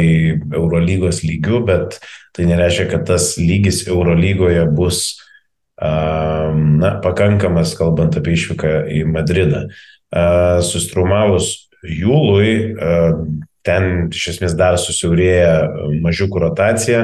Eurolygos 0.55 1.23
lygių, 1.25 1.63
bet 1.67 1.99
tai 2.35 2.47
nereiškia, 2.47 2.87
kad 2.93 3.05
tas 3.11 3.33
lygis 3.39 3.85
Eurolygoje 3.89 4.63
bus 4.71 5.19
na, 5.81 6.91
pakankamas, 7.01 7.73
kalbant 7.77 8.13
apie 8.19 8.35
išvyką 8.37 8.73
į 8.93 9.01
Madridą. 9.09 9.63
Sustrumavus 10.67 11.71
Jūlui, 11.81 12.75
ten 13.65 13.87
iš 14.13 14.27
esmės 14.35 14.53
dar 14.57 14.77
susiaurėja 14.77 15.55
mažiukų 16.03 16.43
rotacija, 16.43 16.99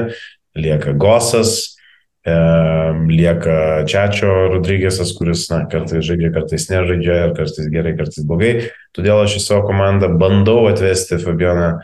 lieka 0.54 0.94
Gosas, 0.94 1.77
lieka 2.26 3.84
Čiačio 3.88 4.32
Rodrygėsas, 4.54 5.14
kuris, 5.16 5.46
na, 5.52 5.62
kartais 5.70 6.04
žaidžia, 6.04 6.32
kartais 6.34 6.68
nežaidžia, 6.70 7.18
kartais 7.36 7.70
gerai, 7.72 7.94
kartais 7.96 8.26
blogai. 8.26 8.52
Todėl 8.96 9.22
aš 9.22 9.38
į 9.38 9.44
savo 9.44 9.68
komandą 9.68 10.10
bandau 10.18 10.66
atvesti 10.68 11.20
Fabioną 11.22 11.78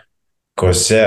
Kose, 0.59 1.07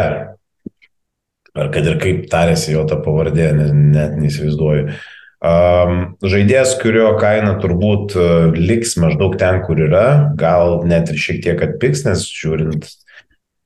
ar 1.57 1.69
kad 1.73 1.85
ir 1.87 1.99
kaip 2.01 2.25
tarėsi 2.31 2.73
jo 2.73 2.85
ta 2.87 2.97
pavardė, 3.01 3.51
net 3.55 4.17
neįsivaizduoju. 4.17 4.97
Um, 5.37 5.99
žaidėjas, 6.25 6.79
kurio 6.81 7.11
kaina 7.21 7.59
turbūt 7.61 8.15
liks 8.57 8.95
maždaug 8.97 9.37
ten, 9.37 9.61
kur 9.67 9.77
yra, 9.85 10.33
gal 10.37 10.81
net 10.89 11.11
ir 11.13 11.19
šiek 11.21 11.43
tiek 11.45 11.61
atpiks, 11.61 12.07
nes 12.07 12.25
žiūrint 12.25 12.89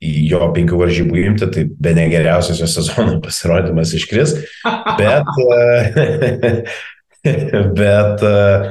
jo 0.01 0.41
penkių 0.55 0.79
varžybų 0.81 1.19
imti, 1.27 1.49
tai 1.53 1.65
be 1.69 1.93
negeriausios 1.97 2.61
jo 2.61 2.69
sezono 2.69 3.19
pasirodymas 3.25 3.93
iškris. 3.97 4.35
Bet, 4.97 5.29
uh, 5.45 6.61
bet 7.81 8.25
uh, 8.25 8.69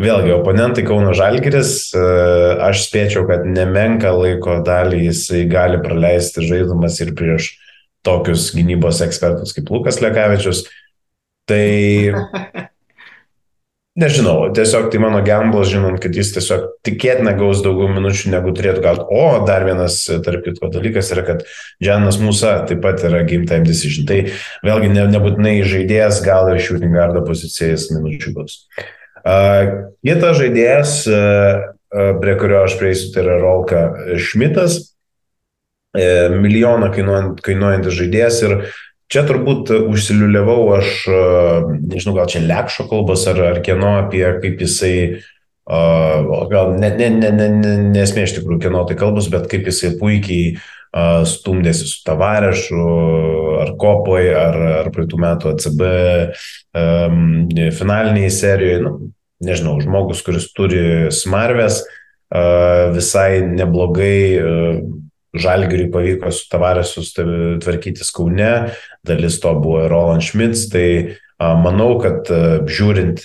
vėlgi, 0.00 0.34
oponentai 0.34 0.84
Kauno 0.88 1.12
Žalgiris, 1.16 1.92
aš 2.64 2.84
spėčiau, 2.86 3.26
kad 3.28 3.44
nemenka 3.48 4.12
laiko 4.16 4.60
dalį 4.64 5.04
jisai 5.10 5.44
gali 5.50 5.80
praleisti 5.82 6.46
žaidimas 6.46 7.00
ir 7.04 7.12
prieš 7.18 7.52
tokius 8.06 8.48
gynybos 8.56 9.02
ekspertus 9.04 9.52
kaip 9.56 9.68
Lukas 9.72 10.00
Lekavičius. 10.00 10.64
Tai 11.50 11.66
nežinau, 13.98 14.52
tiesiog 14.54 14.88
tai 14.92 15.00
mano 15.02 15.20
gamblas, 15.24 15.70
žinant, 15.72 15.98
kad 16.02 16.14
jis 16.14 16.32
tiesiog 16.36 16.66
tikėtina 16.86 17.32
gaus 17.38 17.62
daugiau 17.64 17.90
minučių 17.90 18.32
negu 18.34 18.52
turėtų 18.56 18.84
gauti. 18.84 19.06
O 19.10 19.42
dar 19.48 19.66
vienas, 19.66 19.98
tarp 20.24 20.44
kitko, 20.46 20.70
dalykas 20.72 21.10
yra, 21.14 21.24
kad 21.26 21.42
Džanas 21.82 22.20
Musa 22.22 22.60
taip 22.68 22.82
pat 22.84 23.02
yra 23.06 23.24
game 23.28 23.48
time 23.50 23.66
decision. 23.66 24.06
Tai 24.08 24.22
vėlgi 24.66 24.92
ne, 24.94 25.08
nebūtinai 25.14 25.56
žaidėjas, 25.66 26.22
gal 26.26 26.52
ir 26.52 26.62
shooting 26.62 26.94
guardo 26.94 27.24
pozicijas 27.26 27.88
minučių 27.94 28.36
gaus. 28.38 28.62
Uh, 29.20 29.90
kitas 30.06 30.38
žaidėjas, 30.38 30.94
uh, 31.10 31.66
prie 32.22 32.38
kurio 32.40 32.62
aš 32.64 32.78
prieisiu, 32.80 33.10
tai 33.14 33.26
yra 33.26 33.40
Rolka 33.42 33.82
Šmitas. 34.22 34.86
Uh, 35.90 36.30
milijoną 36.38 36.92
kainuojantis 36.94 37.96
žaidėjas 37.98 38.44
ir 38.46 38.52
uh, 38.60 38.78
Čia 39.10 39.24
turbūt 39.26 39.72
užsiliuliavau 39.74 40.68
aš, 40.76 40.90
nežinau, 41.82 42.14
gal 42.20 42.28
čia 42.30 42.44
lekšo 42.44 42.86
kalbas 42.90 43.24
ar, 43.26 43.40
ar 43.42 43.58
kieno 43.66 43.96
apie 44.04 44.22
kaip 44.38 44.62
jisai, 44.62 44.94
uh, 45.66 46.46
gal 46.52 46.76
net 46.78 47.00
ne, 47.00 47.08
ne, 47.16 47.32
ne, 47.34 47.48
ne, 47.56 47.72
nesmė 47.90 48.28
iš 48.28 48.36
tikrųjų 48.36 48.68
kieno 48.68 48.84
tai 48.86 48.94
kalbus, 49.00 49.26
bet 49.32 49.48
kaip 49.50 49.66
jisai 49.66 49.96
puikiai 49.98 50.52
uh, 50.54 51.26
stumdėsi 51.26 51.90
su 51.90 52.04
Tavarešu, 52.06 52.84
ar 53.64 53.74
Kopoj, 53.82 54.30
ar, 54.30 54.60
ar 54.84 54.92
praeitų 54.94 55.20
metų 55.26 55.54
ACB 55.56 55.82
um, 56.78 57.50
finaliniai 57.80 58.30
serijoje. 58.30 58.80
Nu, 58.86 58.94
nežinau, 59.42 59.74
žmogus, 59.82 60.22
kuris 60.22 60.52
turi 60.54 61.10
smarvės, 61.10 61.82
uh, 61.82 62.90
visai 62.94 63.42
neblogai 63.42 64.20
uh, 64.38 64.82
Žalgiriui 65.36 65.90
pavyko 65.94 66.32
su 66.34 66.48
Tavaresus 66.50 67.12
tvarkytis 67.14 68.10
Kaune, 68.14 68.52
dalis 69.06 69.38
to 69.42 69.52
buvo 69.62 69.84
Roland 69.90 70.24
Schmitz, 70.26 70.66
tai 70.72 71.16
manau, 71.38 71.94
kad 72.02 72.26
žiūrint 72.66 73.22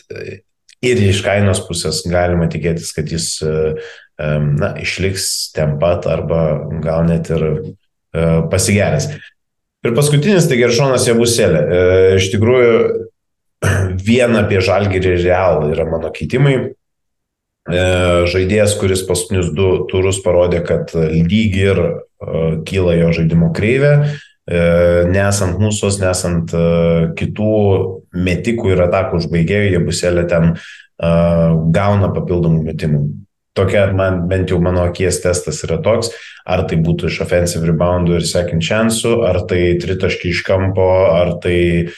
ir 0.86 1.02
iš 1.02 1.24
kainos 1.26 1.64
pusės 1.66 2.04
galima 2.06 2.46
tikėtis, 2.52 2.94
kad 2.96 3.10
jis 3.10 3.32
na, 3.42 4.76
išliks 4.80 5.52
ten 5.56 5.80
pat 5.82 6.06
arba 6.08 6.44
gal 6.84 7.10
net 7.10 7.32
ir 7.34 7.48
pasigerės. 8.52 9.10
Ir 9.86 9.94
paskutinis, 9.98 10.48
tai 10.50 10.58
Geršonas 10.62 11.06
Jabuselė. 11.10 11.66
Iš 12.18 12.32
tikrųjų, 12.34 12.78
viena 14.08 14.46
apie 14.46 14.62
Žalgirį 14.64 15.18
real 15.24 15.68
yra 15.72 15.86
mano 15.90 16.12
keitimai. 16.14 16.58
E, 17.66 17.82
žaidėjas, 18.30 18.76
kuris 18.78 19.02
paskutinius 19.08 19.50
du 19.58 19.88
turus 19.90 20.20
parodė, 20.22 20.62
kad 20.66 20.94
lyg 20.94 21.58
ir 21.58 21.82
e, 21.82 21.92
kyla 22.68 22.94
jo 23.00 23.10
žaidimo 23.18 23.50
kreivė, 23.58 23.94
e, 24.46 24.62
nesant 25.10 25.58
mūsų, 25.62 25.96
nesant 26.04 26.54
kitų 27.18 27.58
metikų 28.14 28.76
ir 28.76 28.86
atakų 28.86 29.24
užbaigėjų, 29.24 29.72
jie 29.74 29.86
buselė 29.86 30.28
ten 30.30 30.58
gauna 30.96 32.08
papildomų 32.16 32.62
metimų. 32.70 33.00
Tokia 33.56 33.82
man 33.96 34.22
bent 34.32 34.52
jau 34.52 34.62
mano 34.64 34.86
akies 34.88 35.18
testas 35.24 35.58
yra 35.68 35.76
toks, 35.84 36.14
ar 36.48 36.64
tai 36.70 36.78
būtų 36.80 37.10
iš 37.10 37.18
offensive 37.26 37.68
reboundų 37.68 38.22
ir 38.22 38.28
second 38.28 38.64
chance'ų, 38.64 39.18
ar 39.28 39.42
tai 39.50 39.60
tritaški 39.82 40.32
iš 40.32 40.44
kampo, 40.48 40.88
ar 41.12 41.34
tai 41.44 41.58
uh, 41.84 41.98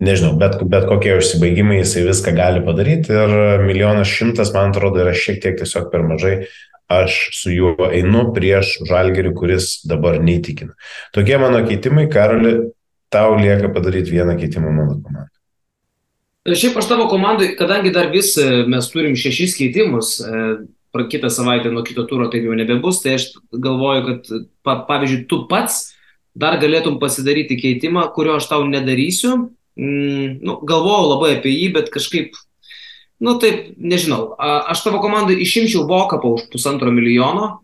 nežinau, 0.00 0.32
bet, 0.40 0.58
bet 0.72 0.88
kokie 0.88 1.14
užsibaigimai 1.18 1.80
jisai 1.80 2.06
viską 2.08 2.34
gali 2.36 2.64
padaryti 2.64 3.14
ir 3.14 3.64
milijonas 3.66 4.10
šimtas, 4.10 4.52
man 4.56 4.74
atrodo, 4.74 5.02
yra 5.04 5.14
šiek 5.16 5.40
tiek 5.42 5.58
tiesiog 5.60 5.90
per 5.92 6.04
mažai. 6.08 6.34
Aš 6.90 7.16
su 7.38 7.52
juo 7.54 7.86
einu 7.86 8.24
prieš 8.34 8.80
žalgerį, 8.88 9.30
kuris 9.38 9.76
dabar 9.86 10.18
neįtikina. 10.18 10.72
Tokie 11.14 11.36
mano 11.38 11.60
keitimai, 11.62 12.08
Karoli, 12.10 12.56
tau 13.14 13.36
lieka 13.38 13.70
padaryti 13.70 14.16
vieną 14.16 14.34
keitimą 14.40 14.72
mano 14.74 14.96
komandai. 14.98 15.30
Šiaip 16.50 16.80
aš 16.80 16.88
tavo 16.90 17.06
komandai, 17.06 17.52
kadangi 17.54 17.92
dar 17.94 18.08
vis 18.10 18.32
e, 18.40 18.64
mes 18.66 18.88
turim 18.90 19.14
šešis 19.14 19.54
keitimus, 19.58 20.16
e, 20.24 20.42
kitą 21.12 21.30
savaitę 21.30 21.70
nuo 21.70 21.84
kito 21.86 22.02
turo 22.10 22.26
taip 22.32 22.48
jau 22.48 22.56
nebebus, 22.58 23.02
tai 23.04 23.14
aš 23.18 23.28
galvoju, 23.52 24.02
kad 24.06 24.30
pa, 24.66 24.80
pavyzdžiui, 24.88 25.26
tu 25.30 25.44
pats 25.50 25.92
dar 26.34 26.58
galėtum 26.58 26.98
pasidaryti 26.98 27.58
keitimą, 27.60 28.08
kurio 28.14 28.38
aš 28.40 28.48
tau 28.50 28.64
nedarysiu. 28.66 29.50
Mm, 29.80 30.40
nu, 30.44 30.58
galvojau 30.68 31.14
labai 31.14 31.34
apie 31.38 31.54
jį, 31.54 31.70
bet 31.72 31.88
kažkaip, 31.94 32.34
nu 33.24 33.38
taip, 33.40 33.70
nežinau, 33.80 34.34
aš 34.36 34.82
tavo 34.84 35.00
komandai 35.00 35.38
išimčiau 35.40 35.86
Vokapą 35.88 36.34
už 36.36 36.50
pusantro 36.52 36.92
milijono 36.92 37.62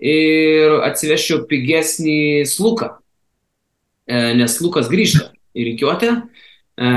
ir 0.00 0.78
atsivežčiau 0.86 1.42
pigesnį 1.50 2.46
sluką, 2.48 2.94
e, 4.08 4.32
nes 4.38 4.56
lukas 4.64 4.88
grįžta 4.88 5.32
į 5.52 5.66
reikiuotę. 5.72 6.14
E, 6.78 6.88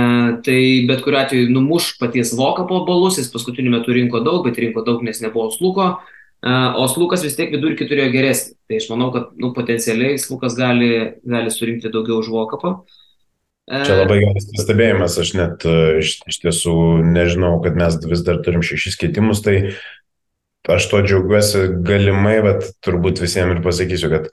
tai 0.45 0.61
bet 0.87 1.03
kuriu 1.03 1.19
atveju 1.19 1.51
numuš 1.51 1.95
paties 1.99 2.31
Vokapo 2.37 2.83
balus, 2.87 3.17
jis 3.19 3.31
paskutiniu 3.33 3.73
metu 3.73 3.91
rinko 3.97 4.21
daug, 4.23 4.45
bet 4.45 4.61
rinko 4.61 4.85
daug, 4.87 5.03
nes 5.03 5.19
nebuvo 5.25 5.49
sluko. 5.51 5.97
E, 6.45 6.55
o 6.79 6.87
slukas 6.87 7.25
vis 7.27 7.35
tiek 7.35 7.51
vidurkį 7.51 7.89
turėjo 7.89 8.15
geresnį. 8.15 8.55
Tai 8.69 8.79
aš 8.79 8.89
manau, 8.93 9.11
kad 9.11 9.35
nu, 9.35 9.51
potencialiai 9.57 10.21
slukas 10.21 10.55
gali, 10.55 10.93
gali 11.27 11.51
surinkti 11.51 11.91
daugiau 11.91 12.21
už 12.21 12.31
Vokapą. 12.31 12.77
Čia 13.69 13.95
labai 13.99 14.17
geras 14.23 14.47
pastebėjimas, 14.49 15.15
aš 15.21 15.33
net 15.37 15.65
iš, 16.01 16.15
iš 16.27 16.39
tiesų 16.43 16.73
nežinau, 17.05 17.53
kad 17.63 17.77
mes 17.77 17.99
vis 18.09 18.23
dar 18.25 18.41
turim 18.43 18.63
šešis 18.65 18.97
keitimus, 18.99 19.43
tai 19.45 19.75
aš 20.71 20.87
to 20.91 21.03
džiaugiuosi 21.05 21.67
galimai, 21.85 22.39
bet 22.45 22.71
turbūt 22.83 23.21
visiems 23.21 23.55
ir 23.55 23.61
pasakysiu, 23.65 24.09
kad 24.11 24.27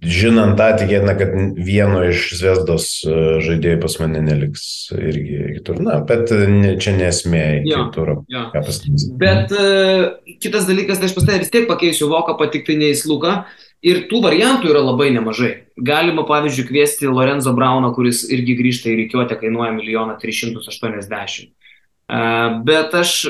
žinant 0.00 0.56
tą, 0.56 0.70
tikėtina, 0.80 1.14
kad 1.18 1.32
vieno 1.60 2.00
iš 2.08 2.30
Zvezdos 2.38 2.86
e, 3.04 3.16
žaidėjų 3.44 3.80
pas 3.82 3.96
mane 4.00 4.22
neliks 4.24 4.64
irgi 4.96 5.56
kitur. 5.58 5.80
Na, 5.84 5.98
bet 6.06 6.32
ne, 6.32 6.74
čia 6.80 6.94
nesmė 6.96 7.44
kitur. 7.66 8.14
Bet 9.20 9.52
uh, 9.52 10.06
kitas 10.40 10.68
dalykas, 10.68 11.00
tai 11.00 11.10
aš 11.10 11.16
pas 11.18 11.28
tave 11.28 11.42
vis 11.44 11.52
tiek 11.52 11.68
pakeisiu 11.68 12.08
voką, 12.12 12.38
patikti 12.40 12.78
ne 12.80 12.94
į 12.94 13.00
slugą. 13.02 13.42
Ir 13.84 14.02
tų 14.10 14.20
variantų 14.24 14.72
yra 14.72 14.82
labai 14.84 15.08
nemažai. 15.14 15.52
Galima, 15.80 16.26
pavyzdžiui, 16.28 16.66
kviesti 16.68 17.08
Lorenzo 17.08 17.54
Brauną, 17.56 17.94
kuris 17.96 18.26
irgi 18.28 18.58
grįžta 18.58 18.90
į 18.92 18.98
reikiuotę, 19.04 19.38
kainuoja 19.40 19.72
1 19.78 20.18
380. 20.20 21.52
Uh, 22.10 22.58
bet 22.66 22.96
aš 22.98 23.22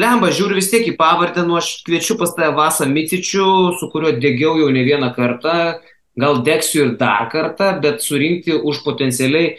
Lemba, 0.00 0.30
žiūriu 0.32 0.56
vis 0.56 0.70
tiek 0.70 0.86
į 0.86 0.94
pavardę, 0.96 1.42
nu 1.44 1.58
aš 1.58 1.80
kviečiu 1.84 2.14
pas 2.20 2.30
tave 2.32 2.54
Vasą 2.56 2.86
Micičių, 2.88 3.46
su 3.76 3.88
kuriuo 3.92 4.14
dėgiau 4.22 4.54
jau 4.60 4.68
ne 4.72 4.84
vieną 4.86 5.10
kartą, 5.16 5.56
gal 6.20 6.40
degsiu 6.46 6.84
ir 6.84 6.94
dar 7.00 7.26
kartą, 7.32 7.74
bet 7.82 8.00
surinkti 8.04 8.54
už 8.54 8.80
potencialiai 8.86 9.58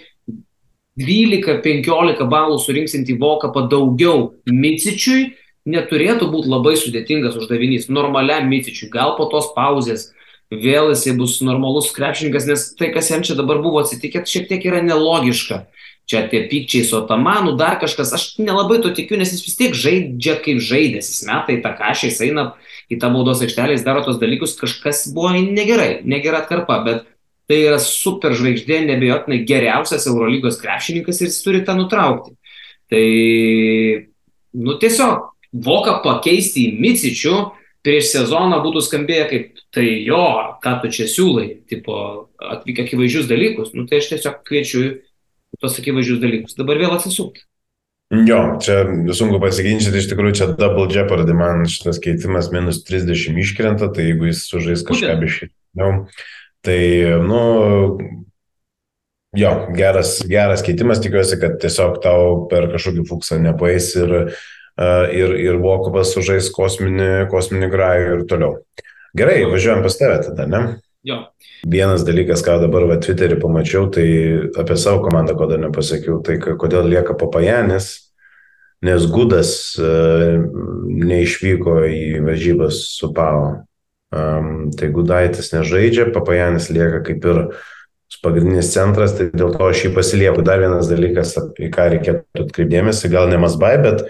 12-15 1.02 2.26
balų 2.32 2.58
surinksinti 2.64 3.18
Vokapą 3.22 3.68
daugiau 3.70 4.32
Micičiui 4.50 5.34
neturėtų 5.70 6.32
būti 6.32 6.50
labai 6.50 6.74
sudėtingas 6.80 7.38
uždavinys, 7.38 7.92
normaliam 7.94 8.50
Micičiui, 8.50 8.90
gal 8.94 9.14
po 9.20 9.28
tos 9.30 9.52
pauzės 9.54 10.10
vėl 10.52 10.90
jisai 10.96 11.14
bus 11.20 11.38
normalus 11.46 11.92
krepšininkas, 11.96 12.48
nes 12.50 12.66
tai, 12.80 12.90
kas 12.96 13.12
jam 13.14 13.22
čia 13.24 13.38
dabar 13.38 13.62
buvo 13.62 13.84
atsitikę, 13.84 14.26
šiek 14.28 14.50
tiek 14.50 14.66
yra 14.72 14.82
nelogiška 14.84 15.66
čia 16.10 16.26
tie 16.32 16.44
pykčiai 16.50 16.88
su 16.88 16.98
Otomanu, 16.98 17.54
dar 17.60 17.78
kažkas, 17.82 18.12
aš 18.18 18.26
nelabai 18.42 18.82
to 18.84 18.92
tikiu, 18.96 19.20
nes 19.20 19.32
jis 19.32 19.46
vis 19.46 19.58
tiek 19.60 19.78
žaidžia 19.78 20.38
kaip 20.44 20.60
žaidės, 20.64 21.12
jis 21.14 21.24
meta 21.30 21.54
į 21.56 21.62
tą 21.64 21.72
kažą, 21.78 22.10
jis 22.10 22.20
eina 22.28 22.46
į 22.92 23.00
tą 23.00 23.12
baudos 23.14 23.44
aikštelę, 23.46 23.78
jis 23.78 23.86
daro 23.88 24.04
tos 24.06 24.20
dalykus, 24.22 24.58
kažkas 24.60 25.06
buvo 25.16 25.32
negerai, 25.38 26.02
negera 26.04 26.44
atkarpa, 26.44 26.82
bet 26.88 27.08
tai 27.52 27.62
yra 27.68 27.80
super 27.84 28.36
žvaigždė, 28.38 28.84
nebejotinai 28.88 29.42
geriausias 29.48 30.08
Eurolygos 30.08 30.60
krepšininkas 30.62 31.22
ir 31.22 31.32
jis 31.32 31.42
turi 31.44 31.64
tą 31.68 31.76
nutraukti. 31.80 32.36
Tai, 32.92 33.08
nu 34.60 34.76
tiesiog, 34.80 35.32
voką 35.52 35.98
pakeisti 36.04 36.68
į 36.70 36.80
Micičių 36.84 37.36
prieš 37.86 38.12
sezoną 38.14 38.60
būtų 38.64 38.84
skambėję 38.86 39.28
kaip, 39.30 39.62
tai 39.74 39.86
jo, 40.06 40.24
ką 40.64 40.76
tu 40.84 40.92
čia 40.94 41.08
siūlai, 41.10 41.48
tipo, 41.72 41.96
atvykę 42.40 42.86
akivaizdžius 42.86 43.30
dalykus, 43.32 43.72
nu 43.76 43.88
tai 43.90 44.02
aš 44.02 44.12
tiesiog 44.14 44.44
kviečiu 44.48 44.84
tos 45.60 45.80
akivaizdžius 45.82 46.22
dalykus. 46.22 46.58
Dabar 46.60 46.80
vėl 46.80 46.96
atsisukti. 46.96 47.44
Jo, 48.12 48.58
čia 48.60 48.82
sunku 49.16 49.38
pasiginčyti, 49.40 50.02
iš 50.02 50.10
tikrųjų 50.12 50.36
čia 50.36 50.48
double 50.60 50.90
jeopardy, 50.92 51.32
man 51.32 51.64
šitas 51.72 52.00
keitimas 52.04 52.50
minus 52.52 52.82
30 52.84 53.40
iškrenta, 53.40 53.88
tai 53.96 54.10
jeigu 54.10 54.28
jis 54.28 54.42
sužais 54.50 54.84
kažką 54.84 55.14
biškiau, 55.22 55.94
tai, 56.68 56.82
nu, 57.24 57.40
jo, 59.40 59.54
geras, 59.78 60.18
geras 60.28 60.64
keitimas, 60.68 61.00
tikiuosi, 61.00 61.40
kad 61.40 61.56
tiesiog 61.64 62.02
tau 62.04 62.36
per 62.52 62.68
kažkokį 62.74 63.08
fuksą 63.08 63.40
nepaeis 63.46 63.94
ir, 64.04 64.16
ir, 65.16 65.36
ir 65.48 65.64
Vokovas 65.64 66.12
sužais 66.12 66.52
kosminį, 66.52 67.30
kosminį 67.32 67.72
grajų 67.72 68.14
ir 68.18 68.28
toliau. 68.28 68.58
Gerai, 69.16 69.40
važiuojam 69.48 69.88
pas 69.88 69.96
tave 70.00 70.20
tada, 70.28 70.52
ne? 70.52 70.66
Jo. 71.08 71.18
Vienas 71.66 72.06
dalykas, 72.06 72.44
ką 72.46 72.60
dabar 72.62 72.86
va 72.90 73.00
Twitterį 73.02 73.40
pamačiau, 73.42 73.88
tai 73.94 74.06
apie 74.62 74.78
savo 74.78 75.02
komandą, 75.06 75.34
ko 75.38 75.48
dar 75.50 75.62
nepasakiau, 75.64 76.20
tai 76.26 76.38
kodėl 76.38 76.90
lieka 76.92 77.16
Papajanis, 77.18 77.90
nes 78.86 79.08
Gudas 79.10 79.52
uh, 79.82 80.38
neišvyko 80.86 81.82
į 81.90 82.06
varžybas 82.26 82.86
su 83.00 83.12
Pau. 83.18 83.66
Um, 84.12 84.72
tai 84.76 84.92
Gudaitis 84.92 85.54
nežaidžia, 85.56 86.10
Papajanis 86.14 86.70
lieka 86.74 87.00
kaip 87.08 87.30
ir 87.32 87.46
pagrindinis 88.22 88.72
centras, 88.74 89.16
tai 89.18 89.30
dėl 89.34 89.54
to 89.56 89.70
aš 89.72 89.86
jį 89.86 89.94
pasilieku. 89.96 90.44
Dar 90.46 90.62
vienas 90.62 90.90
dalykas, 90.92 91.34
į 91.58 91.70
ką 91.74 91.88
reikėtų 91.96 92.46
atkreipdėmėsi, 92.46 93.10
gal 93.10 93.32
ne 93.32 93.40
Masbai, 93.42 93.76
bet 93.82 94.04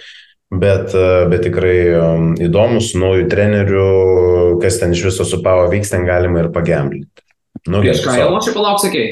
Bet, 0.51 0.91
bet 1.31 1.45
tikrai 1.45 1.75
um, 1.95 2.31
įdomus, 2.35 2.89
naujų 2.99 3.29
trenerių, 3.31 3.91
kas 4.59 4.81
ten 4.81 4.91
iš 4.91 5.05
viso 5.07 5.23
su 5.23 5.39
Pavo 5.45 5.69
vyks, 5.71 5.93
ten 5.93 6.03
galima 6.03 6.41
ir 6.43 6.49
pagemblinti. 6.51 7.23
Nu, 7.69 7.79
prieš 7.79 8.01
ką, 8.03 8.17
jau 8.19 8.41
čia 8.43 8.51
palauk, 8.57 8.81
sakei? 8.83 9.07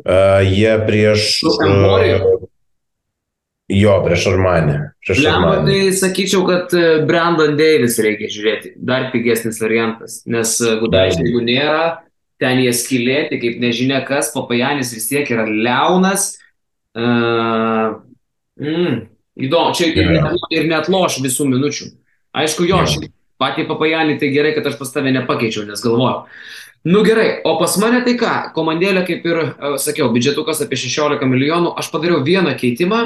Uh, 0.00 0.40
jie 0.48 0.72
prieš... 0.86 1.42
Uh, 1.44 2.46
jo, 3.68 3.98
prieš 4.06 4.26
Armanį. 4.32 4.78
Lemba, 5.20 5.58
tai 5.66 5.78
sakyčiau, 5.96 6.44
kad 6.48 6.72
e, 6.76 6.84
Brandon 7.08 7.56
Davis 7.58 7.98
reikia 8.00 8.30
žiūrėti. 8.32 8.74
Dar 8.80 9.10
pigesnis 9.12 9.60
variantas. 9.60 10.22
Nes 10.30 10.56
e, 10.64 10.74
Gudaičio, 10.80 11.24
jeigu 11.26 11.42
nėra, 11.44 11.86
ten 12.40 12.62
jie 12.64 12.72
skilėti, 12.76 13.40
kaip 13.42 13.60
nežinia 13.62 14.00
kas, 14.08 14.32
Papajanis 14.32 14.94
vis 14.96 15.08
tiek 15.10 15.28
yra 15.32 15.44
Leonas. 15.48 16.34
Uh, 16.94 17.98
mm, 18.60 19.00
įdomu, 19.40 19.74
čia 19.76 19.90
ir, 19.92 20.10
net, 20.14 20.46
ir 20.54 20.68
net 20.70 20.90
loš 20.92 21.20
visų 21.24 21.48
minučių. 21.50 21.90
Aišku, 22.34 22.66
jo, 22.68 22.82
ja. 22.82 23.08
patį 23.42 23.66
Papajanį 23.70 24.18
tai 24.20 24.30
gerai, 24.34 24.54
kad 24.56 24.66
aš 24.70 24.78
pas 24.80 24.92
tave 24.94 25.14
nepakeičiau, 25.14 25.66
nes 25.68 25.82
galvojau. 25.84 26.24
Nu 26.84 27.00
gerai, 27.06 27.40
o 27.48 27.54
pas 27.56 27.74
mane 27.80 28.02
tai 28.04 28.16
ką, 28.20 28.32
komandėlė, 28.56 29.06
kaip 29.08 29.24
ir 29.24 29.38
uh, 29.40 29.76
sakiau, 29.80 30.10
biudžetukas 30.12 30.60
apie 30.66 30.76
16 30.76 31.24
milijonų, 31.30 31.72
aš 31.80 31.88
padariau 31.94 32.20
vieną 32.26 32.52
keitimą, 32.60 33.04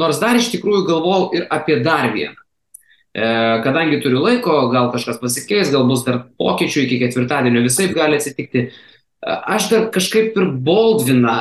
nors 0.00 0.20
dar 0.22 0.38
iš 0.38 0.48
tikrųjų 0.54 0.86
galvojau 0.88 1.26
ir 1.36 1.48
apie 1.52 1.80
dar 1.84 2.08
vieną. 2.14 2.38
E, 3.18 3.28
kadangi 3.64 3.98
turiu 4.02 4.20
laiko, 4.22 4.68
gal 4.70 4.90
kažkas 4.92 5.18
pasikeis, 5.18 5.72
gal 5.72 5.86
bus 5.88 6.04
dar 6.06 6.20
pokyčių 6.38 6.84
iki 6.84 7.00
ketvirtadienio, 7.02 7.64
visai 7.64 7.88
gali 7.90 8.18
atsitikti. 8.20 8.68
E, 8.68 8.70
aš 9.26 9.70
dar 9.72 9.86
kažkaip 9.94 10.36
ir 10.38 10.50
Boldviną, 10.64 11.38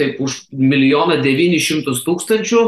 taip 0.00 0.20
už 0.22 0.46
milijoną 0.54 1.18
devynis 1.20 1.66
šimtus 1.66 2.04
tūkstančių, 2.06 2.62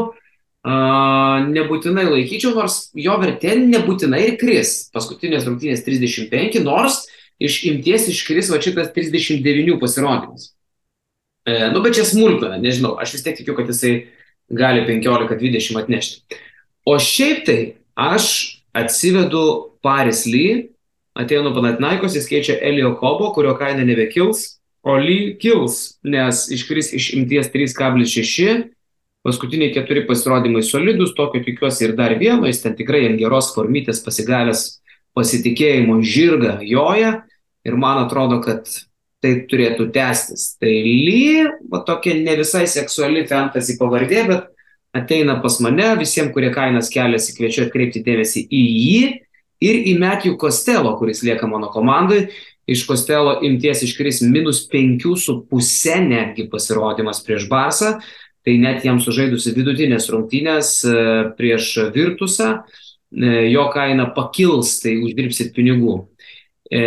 nebūtinai 0.63 2.05
laikyčiau, 2.07 2.53
nors 2.55 2.89
jo 2.95 3.17
vertė 3.19 3.57
nebūtinai 3.59 4.21
ir 4.29 4.37
kris. 4.39 4.89
Paskutinės 4.95 5.45
rungtynės 5.47 5.83
35, 5.83 6.63
nors 6.63 7.03
iš 7.43 7.63
imties 7.67 8.07
iškris 8.07 8.51
va 8.53 8.61
šitas 8.63 8.93
39 8.95 9.79
pasirodymas. 9.81 10.53
E, 11.43 11.67
nu, 11.73 11.81
bet 11.83 11.97
čia 11.97 12.05
smulkmena, 12.07 12.61
nežinau, 12.63 12.95
aš 12.95 13.17
vis 13.17 13.25
tiek 13.25 13.35
tikiu, 13.35 13.55
kad 13.57 13.67
jisai 13.67 14.07
gali 14.47 14.85
15-20 14.87 15.81
atnešti. 15.81 16.39
O 16.87 16.95
šiaip 16.99 17.43
tai 17.47 17.59
aš 17.99 18.29
atsivedu 18.75 19.73
Paris 19.83 20.23
Lee, 20.25 20.69
atėjo 21.19 21.43
nuo 21.43 21.53
Panatinaikos, 21.57 22.15
jis 22.15 22.29
keičia 22.29 22.55
Elio 22.63 22.93
Kobo, 22.99 23.33
kurio 23.35 23.57
kaina 23.59 23.83
nebekils, 23.83 24.61
o 24.83 24.95
Lee 24.99 25.35
kils, 25.39 25.99
nes 26.07 26.47
iškris 26.55 26.93
iš 26.95 27.11
imties 27.19 27.51
3,6, 27.51 28.71
paskutiniai 29.23 29.73
keturi 29.75 30.05
pasirodymai 30.07 30.63
solidus, 30.67 31.13
tokio 31.17 31.43
tikiuosi 31.43 31.87
ir 31.87 31.97
dar 31.99 32.15
vieno, 32.19 32.47
jis 32.49 32.63
ten 32.63 32.75
tikrai 32.79 33.05
ant 33.09 33.19
geros 33.21 33.53
formytės 33.55 34.03
pasigavęs 34.05 34.65
pasitikėjimo 35.17 35.99
žirgą 36.03 36.57
joja 36.65 37.21
ir 37.63 37.77
man 37.79 38.03
atrodo, 38.03 38.41
kad 38.43 38.67
tai 39.23 39.37
turėtų 39.47 39.87
tęstis. 39.95 40.53
Tai 40.59 40.71
Ly, 40.71 41.45
va 41.71 41.79
tokia 41.87 42.17
ne 42.19 42.35
visai 42.41 42.65
seksuali 42.67 43.23
fantasy 43.29 43.77
pavardė, 43.79 44.25
bet 44.27 44.49
ateina 44.93 45.37
pas 45.41 45.55
mane, 45.63 45.93
visiems, 46.01 46.33
kurie 46.35 46.51
kainas 46.53 46.91
keliasi, 46.93 47.35
kviečiu 47.37 47.67
atkreipti 47.67 48.03
dėmesį 48.03 48.43
į 48.51 48.63
jį 48.63 49.05
ir 49.63 49.79
į 49.93 49.93
Metijų 50.01 50.35
Kostelo, 50.41 50.97
kuris 50.99 51.23
lieka 51.23 51.47
mano 51.49 51.71
komandai. 51.73 52.27
Iš 52.67 52.85
Kostelo 52.87 53.37
imties 53.43 53.81
iškris 53.87 54.21
minus 54.23 54.61
5,5 54.71 56.03
netgi 56.03 56.47
pasirodymas 56.51 57.23
prieš 57.25 57.47
Barsą. 57.51 57.97
Tai 58.43 58.57
net 58.59 58.83
jam 58.83 58.99
sužaidusi 58.99 59.53
vidutinės 59.55 60.09
rungtynės 60.11 60.71
e, 60.83 60.95
prieš 61.37 61.69
Virtusą, 61.95 62.49
jo 63.13 63.63
kaina 63.71 64.09
pakils, 64.15 64.79
tai 64.83 64.97
uždirbsit 64.99 65.53
pinigų. 65.55 65.99
E, 66.73 66.83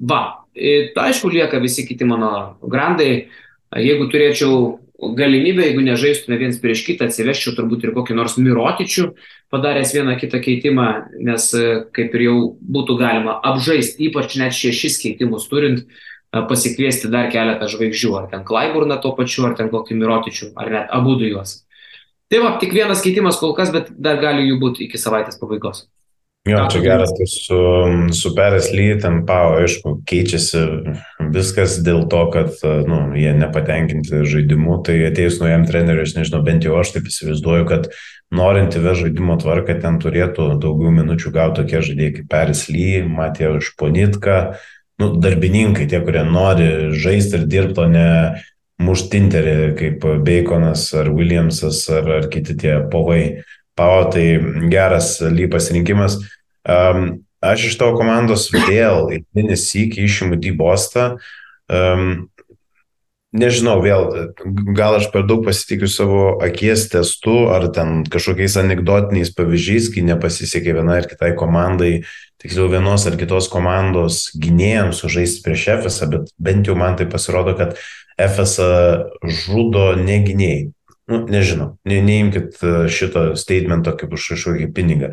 va, 0.00 0.20
e, 0.56 0.90
aišku, 0.96 1.30
lieka 1.30 1.60
visi 1.62 1.86
kiti 1.86 2.08
mano 2.08 2.58
grandai. 2.62 3.28
Jeigu 3.70 4.08
turėčiau 4.10 4.80
galimybę, 5.16 5.64
jeigu 5.64 5.84
nežaistume 5.84 6.36
viens 6.40 6.58
prieš 6.60 6.82
kitą, 6.84 7.08
atsiveščiau 7.08 7.54
turbūt 7.56 7.86
ir 7.86 7.94
kokį 7.96 8.16
nors 8.18 8.36
mirotičių, 8.40 9.06
padaręs 9.52 9.94
vieną 9.96 10.16
kitą 10.20 10.40
keitimą, 10.44 10.88
nes 11.24 11.50
e, 11.56 11.66
kaip 11.96 12.16
ir 12.16 12.26
jau 12.26 12.36
būtų 12.60 12.98
galima 13.00 13.38
apžaisti, 13.52 14.10
ypač 14.10 14.36
net 14.40 14.56
šešis 14.56 15.00
keitimus 15.04 15.48
turint, 15.52 15.84
e, 15.84 16.09
pasikviesti 16.30 17.10
dar 17.10 17.30
keletą 17.32 17.68
žvaigždžių, 17.70 18.12
ar 18.18 18.28
ten 18.30 18.44
Klaiburną 18.46 19.00
to 19.02 19.12
pačiu, 19.18 19.48
ar 19.48 19.56
ten 19.58 19.70
kokį 19.72 19.98
mirotičių, 19.98 20.52
ar 20.58 20.74
net 20.74 20.92
abu 20.94 21.16
du 21.18 21.30
juos. 21.30 21.60
Tai 22.30 22.44
va, 22.44 22.52
tik 22.62 22.74
vienas 22.76 23.02
keitimas 23.02 23.40
kol 23.42 23.56
kas, 23.56 23.72
bet 23.74 23.90
dar 23.98 24.20
gali 24.22 24.46
jų 24.46 24.60
būti 24.62 24.86
iki 24.86 25.00
savaitės 25.00 25.40
pabaigos. 25.40 25.88
Jo, 26.48 26.62
čia 26.72 26.80
geras, 26.80 27.10
tai 27.12 27.26
su, 27.28 27.56
su 28.16 28.30
Peres 28.32 28.70
Ly, 28.72 28.94
ten 29.02 29.18
Pau, 29.28 29.58
aišku, 29.60 29.98
keičiasi 30.08 30.62
viskas 31.34 31.74
dėl 31.84 32.06
to, 32.08 32.22
kad 32.32 32.54
nu, 32.88 33.00
jie 33.18 33.34
nepatenkinti 33.36 34.22
žaidimu, 34.24 34.78
tai 34.86 35.02
atėjus 35.10 35.36
naujam 35.42 35.66
treneriui, 35.68 36.06
aš 36.08 36.14
nežinau, 36.16 36.40
bent 36.46 36.64
jau 36.64 36.78
aš 36.80 36.94
taip 36.94 37.10
įsivaizduoju, 37.12 37.66
kad 37.68 37.90
norint 38.32 38.78
įvesti 38.78 39.10
žaidimo 39.10 39.36
tvarką, 39.42 39.76
ten 39.82 40.00
turėtų 40.00 40.54
daugiau 40.62 40.94
minučių 41.02 41.34
gauti 41.34 41.60
tokie 41.60 41.84
žaidėjai 41.90 42.16
kaip 42.16 42.32
Peres 42.32 42.64
Ly, 42.72 42.88
Matė 43.04 43.52
Šponitka, 43.66 44.38
nu, 45.00 45.10
darbininkai, 45.20 45.88
tie, 45.90 46.00
kurie 46.04 46.22
nori 46.28 46.68
žaisti 47.00 47.40
ir 47.40 47.46
dirbti, 47.50 47.80
o 47.80 47.88
ne 47.90 48.08
muštinterį 48.80 49.56
kaip 49.78 50.04
Baconas 50.24 50.86
ar 50.96 51.10
Williamsas 51.12 51.82
ar, 51.92 52.08
ar 52.20 52.28
kiti 52.32 52.56
tie 52.60 52.78
povai. 52.92 53.42
Pau, 53.78 54.04
tai 54.12 54.24
geras 54.68 55.14
ly 55.24 55.46
pasirinkimas. 55.48 56.18
Um, 56.68 57.22
aš 57.40 57.70
iš 57.70 57.78
tavo 57.80 57.96
komandos 57.96 58.50
vėl 58.52 59.08
eilinį 59.14 59.56
sykį 59.56 60.04
išimu 60.04 60.40
dybostą. 60.40 61.14
Um, 61.70 62.28
nežinau, 63.36 63.78
vėl, 63.84 64.32
gal 64.76 64.98
aš 64.98 65.10
per 65.12 65.26
daug 65.28 65.44
pasitikiu 65.46 65.90
savo 65.90 66.24
akies 66.42 66.88
testu 66.92 67.46
ar 67.52 67.68
ten 67.74 68.02
kažkokiais 68.10 68.56
anegdotiniais 68.62 69.32
pavyzdžiais, 69.36 69.92
kai 69.94 70.04
nepasisekė 70.08 70.74
vienai 70.80 71.00
ar 71.02 71.08
kitai 71.10 71.30
komandai, 71.38 71.92
tiksliau 72.42 72.70
vienos 72.72 73.06
ar 73.06 73.18
kitos 73.20 73.50
komandos 73.52 74.28
gynėjams 74.40 75.04
sužaisti 75.04 75.44
prieš 75.46 75.68
FSA, 75.78 76.10
bet 76.10 76.34
bent 76.40 76.68
jau 76.70 76.76
man 76.78 76.98
tai 76.98 77.06
pasirodo, 77.10 77.54
kad 77.58 77.78
FSA 78.20 78.74
žudo 79.24 79.92
negynėjai 80.00 80.70
nu, 81.10 81.26
nežinau, 81.26 81.74
ne, 81.84 81.98
neimkit 82.06 82.60
e, 82.62 82.74
šito 82.92 83.32
statemento 83.38 83.92
kaip 83.98 84.14
už 84.14 84.28
kažkokį 84.34 84.70
pinigą. 84.74 85.12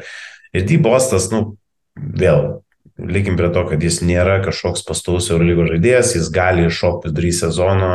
Ir 0.55 0.65
D-Bostas, 0.69 1.29
nu, 1.33 1.57
vėl, 1.97 2.61
likim 2.97 3.37
prie 3.37 3.49
to, 3.53 3.63
kad 3.69 3.83
jis 3.83 4.01
nėra 4.05 4.39
kažkoks 4.45 4.85
pastaus 4.87 5.29
Eurolygos 5.31 5.71
žaidėjas, 5.73 6.15
jis 6.17 6.29
gali 6.33 6.67
iššokti 6.67 7.11
vidury 7.11 7.33
sezono, 7.35 7.91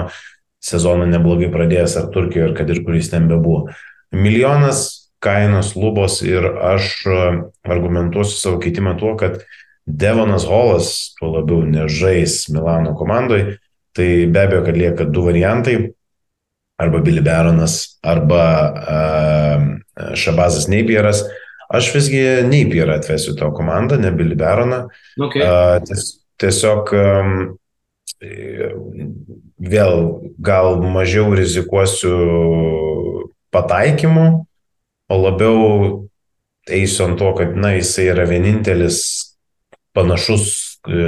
sezoną 0.62 1.08
neblogai 1.10 1.50
pradėjęs 1.52 1.96
ar 2.00 2.10
Turkijoje, 2.14 2.50
ar 2.50 2.58
kad 2.58 2.70
ir 2.70 2.82
kur 2.86 2.98
jis 2.98 3.10
ten 3.12 3.26
bebuvo. 3.30 3.72
Milijonas 4.14 5.10
kainos 5.22 5.72
lubos 5.78 6.20
ir 6.26 6.46
aš 6.46 6.92
e, 7.06 7.18
argumentuosiu 7.62 8.38
savo 8.38 8.60
keitimą 8.62 8.96
tuo, 8.98 9.14
kad 9.18 9.42
Devonas 9.86 10.46
Holas 10.46 11.14
tuo 11.18 11.32
labiau 11.36 11.62
nežais 11.66 12.44
Milano 12.50 12.94
komandoje, 12.98 13.58
tai 13.96 14.26
be 14.30 14.46
abejo, 14.46 14.64
kad 14.66 14.78
lieka 14.78 15.06
du 15.10 15.26
variantai 15.26 15.76
arba 16.82 16.98
Billy 16.98 17.22
Baronas, 17.22 17.98
arba 18.02 18.44
uh, 18.72 20.14
Šabazas 20.18 20.66
Neipieras. 20.70 21.22
Aš 21.72 21.88
visgi 21.94 22.20
Neipierą 22.48 22.98
atvesiu 23.00 23.35
tavo 23.38 23.54
komandą, 23.56 23.96
ne 24.00 24.12
Billy 24.12 24.37
Baroną. 24.37 24.85
Okay. 25.28 25.46
Ties, 25.88 26.08
tiesiog 26.42 26.92
um, 26.98 27.35
vėl 29.62 29.98
gal 30.38 30.78
mažiau 30.85 31.32
rizikuosiu 31.38 32.16
pataikymu, 33.52 34.26
o 35.12 35.18
labiau 35.18 35.62
eisiu 36.70 37.08
ant 37.08 37.18
to, 37.20 37.32
kad, 37.38 37.56
na, 37.58 37.74
jisai 37.76 38.08
yra 38.12 38.26
vienintelis 38.28 39.00
panašus 39.96 40.46
e, 40.88 41.02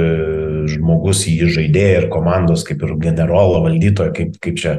žmogus 0.69 1.23
į 1.31 1.49
žaidėją 1.55 2.01
ir 2.03 2.09
komandos 2.13 2.65
kaip 2.67 2.83
ir 2.85 2.95
generolo 3.01 3.63
valdytoją, 3.65 4.13
kaip, 4.15 4.35
kaip 4.43 4.59
čia 4.61 4.75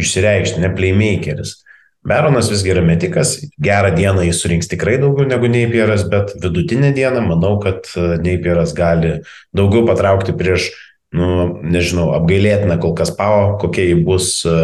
išsireikšti, 0.00 0.60
ne 0.64 0.72
playmakeris. 0.76 1.60
Meronas 2.06 2.50
visgi 2.52 2.70
yra 2.70 2.82
metikas, 2.86 3.36
gerą 3.62 3.90
dieną 3.96 4.22
jis 4.28 4.38
surinks 4.42 4.70
tikrai 4.70 4.96
daugiau 5.02 5.26
negu 5.26 5.48
Neipieras, 5.50 6.04
bet 6.10 6.36
vidutinę 6.42 6.92
dieną 6.94 7.22
manau, 7.26 7.56
kad 7.62 7.88
e, 7.96 8.16
Neipieras 8.22 8.74
gali 8.76 9.16
daugiau 9.56 9.82
patraukti 9.88 10.34
prieš, 10.38 10.68
nu, 11.16 11.28
nežinau, 11.66 12.12
apgailėtiną 12.14 12.76
kol 12.82 12.94
kas 12.98 13.10
pavo, 13.16 13.56
kokie 13.62 13.88
jį 13.88 13.96
bus 14.06 14.28
e, 14.46 14.54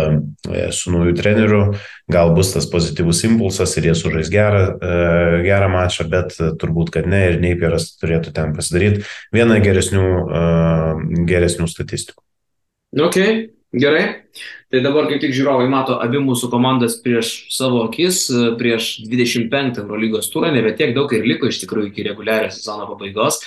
e, 0.52 0.66
su 0.76 0.92
naujų 0.94 1.16
treneriu, 1.18 1.62
gal 2.12 2.30
bus 2.36 2.52
tas 2.54 2.68
pozityvus 2.70 3.24
impulsas 3.26 3.74
ir 3.74 3.88
jie 3.90 3.94
sužais 3.98 4.30
gerą, 4.30 4.62
gerą 5.42 5.70
mačą, 5.72 6.06
bet 6.12 6.36
turbūt, 6.62 6.92
kad 6.94 7.08
ne 7.10 7.24
ir 7.30 7.40
Neipieras 7.42 7.96
turėtų 7.98 8.34
ten 8.36 8.54
pasidaryti 8.54 9.02
vieną 9.34 9.58
geresnių, 9.64 10.06
geresnių 11.26 11.66
statistikų. 11.72 12.22
Okay. 13.08 13.48
Gerai, 13.72 14.28
tai 14.72 14.80
dabar 14.80 15.04
kaip 15.10 15.20
tik 15.20 15.34
žiūrovai 15.36 15.66
mato 15.68 15.98
abi 16.00 16.20
mūsų 16.24 16.48
komandas 16.52 16.94
prieš 17.04 17.32
savo 17.52 17.82
akis, 17.84 18.24
prieš 18.56 18.94
25 19.04 19.82
Eurolygos 19.82 20.30
turą, 20.32 20.48
nebe 20.54 20.72
tiek 20.78 20.94
daug 20.96 21.12
ir 21.12 21.26
liko 21.28 21.50
iš 21.50 21.60
tikrųjų 21.60 21.90
iki 21.90 22.06
reguliario 22.06 22.48
sezono 22.54 22.88
pabaigos. 22.88 23.42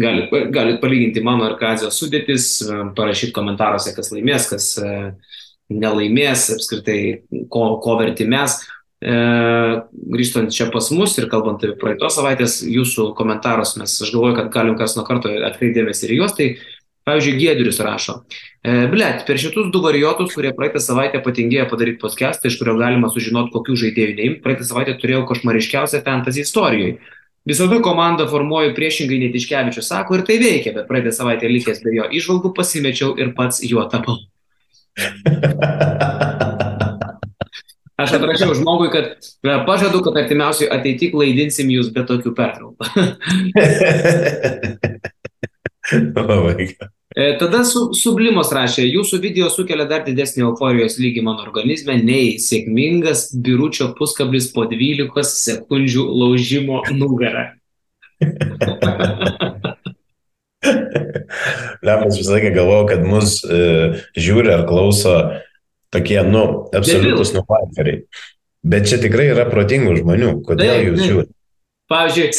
Galit, 0.00 0.30
galit 0.54 0.78
palyginti 0.80 1.20
mano 1.26 1.48
ir 1.50 1.56
Kazio 1.60 1.90
sudėtis, 1.92 2.60
parašyti 2.96 3.34
komentaruose, 3.36 3.92
kas 3.96 4.12
laimės, 4.14 4.46
kas 4.48 4.68
e, 4.78 4.92
nelaimės, 5.74 6.46
apskritai, 6.54 7.00
ko, 7.52 7.64
ko 7.82 7.98
vertimės. 7.98 8.60
E, 9.02 9.16
grįžtant 10.14 10.54
čia 10.54 10.70
pas 10.72 10.86
mus 10.94 11.18
ir 11.18 11.26
kalbant 11.32 11.60
apie 11.66 11.74
praeitos 11.82 12.16
savaitės 12.16 12.60
jūsų 12.62 13.10
komentarus, 13.18 13.74
mes 13.80 13.98
aš 14.06 14.14
galvoju, 14.14 14.38
kad 14.38 14.54
galim 14.54 14.78
kas 14.78 14.94
nuo 14.96 15.04
karto 15.08 15.34
atkreipdėmės 15.50 16.06
ir 16.06 16.14
juos, 16.20 16.38
tai 16.38 16.52
Pavyzdžiui, 17.08 17.38
Giedrius 17.40 17.78
rašo, 17.80 18.18
e, 18.60 18.74
blėt, 18.92 19.22
per 19.28 19.40
šitus 19.40 19.70
du 19.72 19.80
variantus, 19.80 20.34
kurie 20.36 20.52
praeitą 20.56 20.82
savaitę 20.84 21.22
patingėjo 21.24 21.64
padaryti 21.70 22.00
podcastą, 22.02 22.50
iš 22.50 22.58
kurio 22.60 22.74
galima 22.80 23.08
sužinoti, 23.12 23.52
kokių 23.54 23.78
žaidėjų 23.84 24.16
neimti, 24.18 24.42
praeitą 24.44 24.66
savaitę 24.68 24.98
turėjau 25.00 25.24
košmariškiausią 25.30 26.02
fantasy 26.04 26.44
istorijoje. 26.44 26.98
Visada 27.48 27.78
komandą 27.80 28.26
formuoju 28.28 28.74
priešingai 28.76 29.16
netiškevičius 29.22 29.88
sako 29.88 30.18
ir 30.18 30.26
tai 30.28 30.36
veikia, 30.42 30.74
bet 30.76 30.90
praeitą 30.90 31.14
savaitę 31.16 31.48
likęs 31.48 31.80
be 31.84 31.96
jo 31.96 32.04
išvalgų 32.20 32.52
pasimečiau 32.58 33.14
ir 33.16 33.32
pats 33.38 33.64
juo 33.64 33.86
tapau. 33.88 34.20
Aš 38.00 38.14
atrašiau 38.16 38.54
žmogui, 38.56 38.88
kad 38.92 39.04
pažadu, 39.66 40.00
kad 40.04 40.16
artimiausiai 40.16 40.70
ateityje 40.72 41.12
klaidinsim 41.12 41.68
jūs 41.72 41.90
be 41.92 42.02
tokių 42.08 42.32
pertraukų. 42.36 42.84
E, 47.16 47.32
tada 47.40 47.64
su, 47.66 47.88
Sublimos 47.98 48.52
rašė, 48.54 48.84
jūsų 48.86 49.18
video 49.18 49.48
sukelia 49.50 49.82
dar 49.90 50.04
didesnį 50.06 50.44
euforijos 50.46 50.94
lygį 51.02 51.24
mano 51.26 51.42
organizme 51.42 51.96
nei 51.98 52.36
sėkmingas 52.38 53.34
biručio 53.34 53.88
puskablis 53.98 54.46
po 54.54 54.62
12 54.70 55.10
sekundžių 55.26 56.04
laužimo 56.06 56.84
nugarą. 56.94 57.58
Lemas 61.82 62.14
visą 62.14 62.36
laiką 62.36 62.54
galvojau, 62.54 62.86
kad 62.92 63.02
mus 63.02 63.40
e, 63.42 63.58
žiūri 64.14 64.54
ar 64.54 64.62
klauso 64.70 65.16
tokie, 65.90 66.22
nu, 66.30 66.70
absoliutus 66.70 67.34
nuolatariai. 67.34 68.04
Bet 68.62 68.86
čia 68.86 69.02
tikrai 69.02 69.32
yra 69.32 69.50
protingų 69.50 69.98
žmonių. 69.98 70.32
Kodėl 70.46 70.74
taip, 70.76 70.86
jūs 70.92 71.00
žiūrite? 71.08 71.34
Pavyzdžiui, 71.90 72.30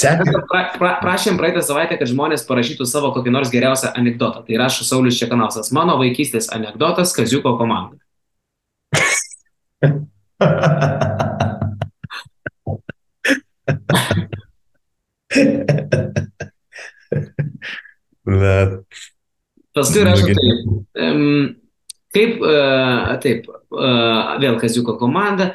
pra, 0.48 0.62
pra, 0.78 0.90
prašėm 1.02 1.36
praeitą 1.36 1.60
savaitę, 1.66 1.98
kad 2.00 2.08
žmonės 2.08 2.46
parašytų 2.48 2.86
savo 2.88 3.10
kokį 3.12 3.34
nors 3.36 3.50
geriausią 3.52 3.90
anegdotą. 4.00 4.46
Tai 4.48 4.60
rašo 4.62 4.88
Saulis 4.88 5.20
Čekanausas. 5.20 5.74
Mano 5.76 5.98
vaikystės 6.00 6.48
anegdotas 6.56 7.12
Kaziuko 7.18 7.58
komanda. 7.60 8.00
Paskui 19.76 20.06
rašo 20.08 20.32
taip. 20.32 20.64
Kaip, 22.12 22.40
uh, 22.44 23.20
taip, 23.24 23.52
uh, 23.52 24.40
vėl 24.40 24.56
Kaziuko 24.64 24.96
komanda. 25.00 25.52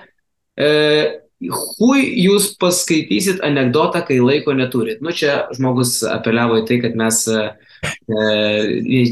Hui 1.36 2.00
jūs 2.22 2.54
paskaitysit 2.56 3.42
anegdotą, 3.44 4.00
kai 4.08 4.16
laiko 4.24 4.54
neturit. 4.56 5.02
Nu, 5.04 5.12
čia 5.12 5.44
žmogus 5.52 5.98
apeliavo 6.08 6.62
į 6.62 6.64
tai, 6.68 6.78
kad 6.80 6.96
mes 6.96 7.18
e, 7.28 7.42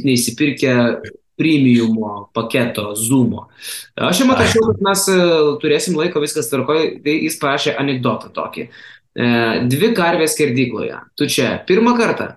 neįsipirkę 0.06 0.72
premiumo 1.37 2.30
paketo 2.32 2.94
Zoomo. 2.96 3.48
Aš 4.08 4.22
jam 4.22 4.32
atrašiau, 4.32 4.70
kad 4.70 4.82
mes 4.88 5.04
e, 5.12 5.18
turėsim 5.60 6.00
laiko, 6.00 6.22
viskas 6.24 6.48
tvarkoja, 6.48 6.96
tai 7.04 7.18
jis 7.26 7.37
parašė 7.42 7.76
anegdotą 7.82 8.32
tokį. 8.32 8.68
e, 9.14 9.28
dvi 9.68 9.92
karvės 9.98 10.32
skerdykloje. 10.38 11.04
Tu 11.20 11.28
čia 11.28 11.58
pirmą 11.68 11.92
kartą? 12.00 12.32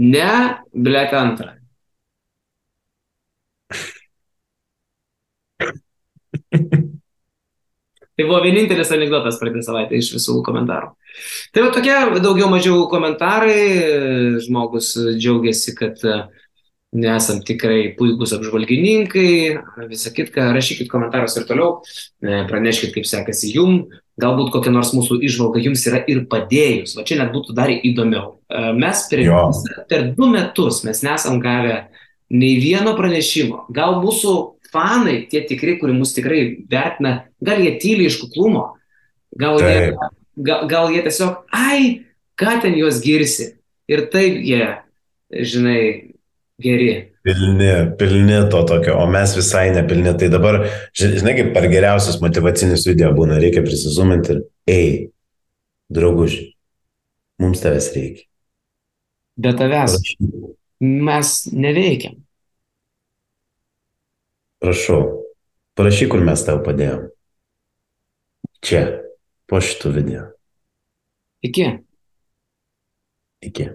Ne, 0.00 0.56
blėt 0.72 1.12
antrą. 1.18 1.52
Tai 8.18 8.26
buvo 8.26 8.42
vienintelis 8.42 8.90
anegdotas 8.94 9.38
praeitą 9.38 9.62
savaitę 9.62 9.98
iš 9.98 10.10
visų 10.16 10.40
komentarų. 10.46 10.90
Tai 11.54 11.64
va 11.64 11.70
tokie 11.74 11.94
daugiau 12.18 12.50
mažiau 12.50 12.88
komentarai, 12.90 14.40
žmogus 14.42 14.90
džiaugiasi, 15.20 15.76
kad 15.78 16.02
uh, 16.02 16.26
nesam 16.96 17.42
tikrai 17.44 17.92
puikūs 17.98 18.32
apžvalgininkai, 18.38 19.30
visą 19.90 20.12
kitką, 20.16 20.48
rašykit 20.56 20.88
komentarus 20.88 21.36
ir 21.36 21.44
toliau, 21.48 21.82
e, 22.22 22.44
praneškit, 22.48 22.94
kaip 22.94 23.08
sekasi 23.08 23.52
jum, 23.52 23.82
galbūt 24.20 24.50
kokia 24.54 24.72
nors 24.72 24.94
mūsų 24.96 25.20
išvalga 25.28 25.60
jums 25.60 25.84
yra 25.86 26.00
ir 26.08 26.24
padėjus, 26.30 26.96
va 26.96 27.04
čia 27.04 27.20
net 27.20 27.32
būtų 27.34 27.54
dar 27.56 27.70
įdomiau. 27.70 28.38
E, 28.48 28.72
mes 28.72 29.04
per, 29.10 29.24
per 29.90 30.10
du 30.16 30.30
metus 30.32 30.82
mes 30.88 31.04
nesam 31.04 31.42
gavę 31.44 31.84
nei 32.32 32.56
vieno 32.60 32.96
pranešimo, 32.96 33.66
gal 33.72 34.00
mūsų 34.00 34.34
fanai, 34.72 35.22
tie 35.30 35.44
tikri, 35.48 35.78
kurie 35.80 35.94
mus 35.96 36.14
tikrai 36.16 36.42
vertina, 36.70 37.24
gal 37.44 37.62
jie 37.64 37.76
tyli 37.82 38.08
iš 38.08 38.18
kuklumo, 38.22 38.64
gal 39.38 39.60
jie, 39.62 39.92
gal, 40.36 40.66
gal 40.70 40.92
jie 40.94 41.02
tiesiog, 41.06 41.44
ai, 41.54 42.04
ką 42.38 42.58
ten 42.62 42.76
juos 42.78 43.00
girsi. 43.04 43.54
Ir 43.88 44.06
taip 44.12 44.36
jie, 44.44 44.64
žinai, 45.32 45.80
geri. 46.60 46.90
Pilni, 47.24 47.70
pilni 48.00 48.38
to 48.52 48.62
tokio, 48.68 48.98
o 49.00 49.06
mes 49.10 49.32
visai 49.36 49.70
nepilni. 49.74 50.12
Tai 50.20 50.28
dabar, 50.32 50.60
ži- 50.96 51.14
žinai, 51.20 51.34
kaip 51.38 51.50
per 51.56 51.68
geriausias 51.72 52.20
motivacinis 52.22 52.86
video 52.88 53.10
būna, 53.16 53.40
reikia 53.40 53.64
prisizuminti 53.64 54.34
ir, 54.36 54.42
ei, 54.68 54.92
drauguži, 55.92 56.50
mums 57.40 57.64
tavęs 57.64 57.90
reikia. 57.96 58.24
Be 59.38 59.52
tavęs 59.56 59.96
mes 60.80 61.34
neveikiam. 61.52 62.16
Prašau, 64.62 65.02
parašyk, 65.78 66.12
kur 66.14 66.24
mes 66.26 66.44
tau 66.46 66.62
padėjom. 66.64 67.08
Čia, 68.64 68.82
po 69.48 69.60
šitų 69.62 69.92
video. 69.94 70.24
Iki. 71.46 71.66
Iki. 73.46 73.68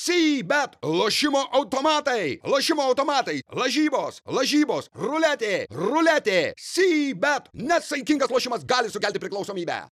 Sybet, 0.00 0.78
lošimo 0.82 1.42
automatai, 1.52 2.38
lošimo 2.46 2.82
automatai, 2.88 3.40
lažybos, 3.52 4.22
lažybos, 4.24 4.88
ruletė, 4.96 5.66
ruletė, 5.74 6.54
Sybet, 6.56 7.50
nesaikingas 7.52 8.30
lošimas 8.32 8.64
gali 8.64 8.88
sukelti 8.88 9.20
priklausomybę. 9.20 9.82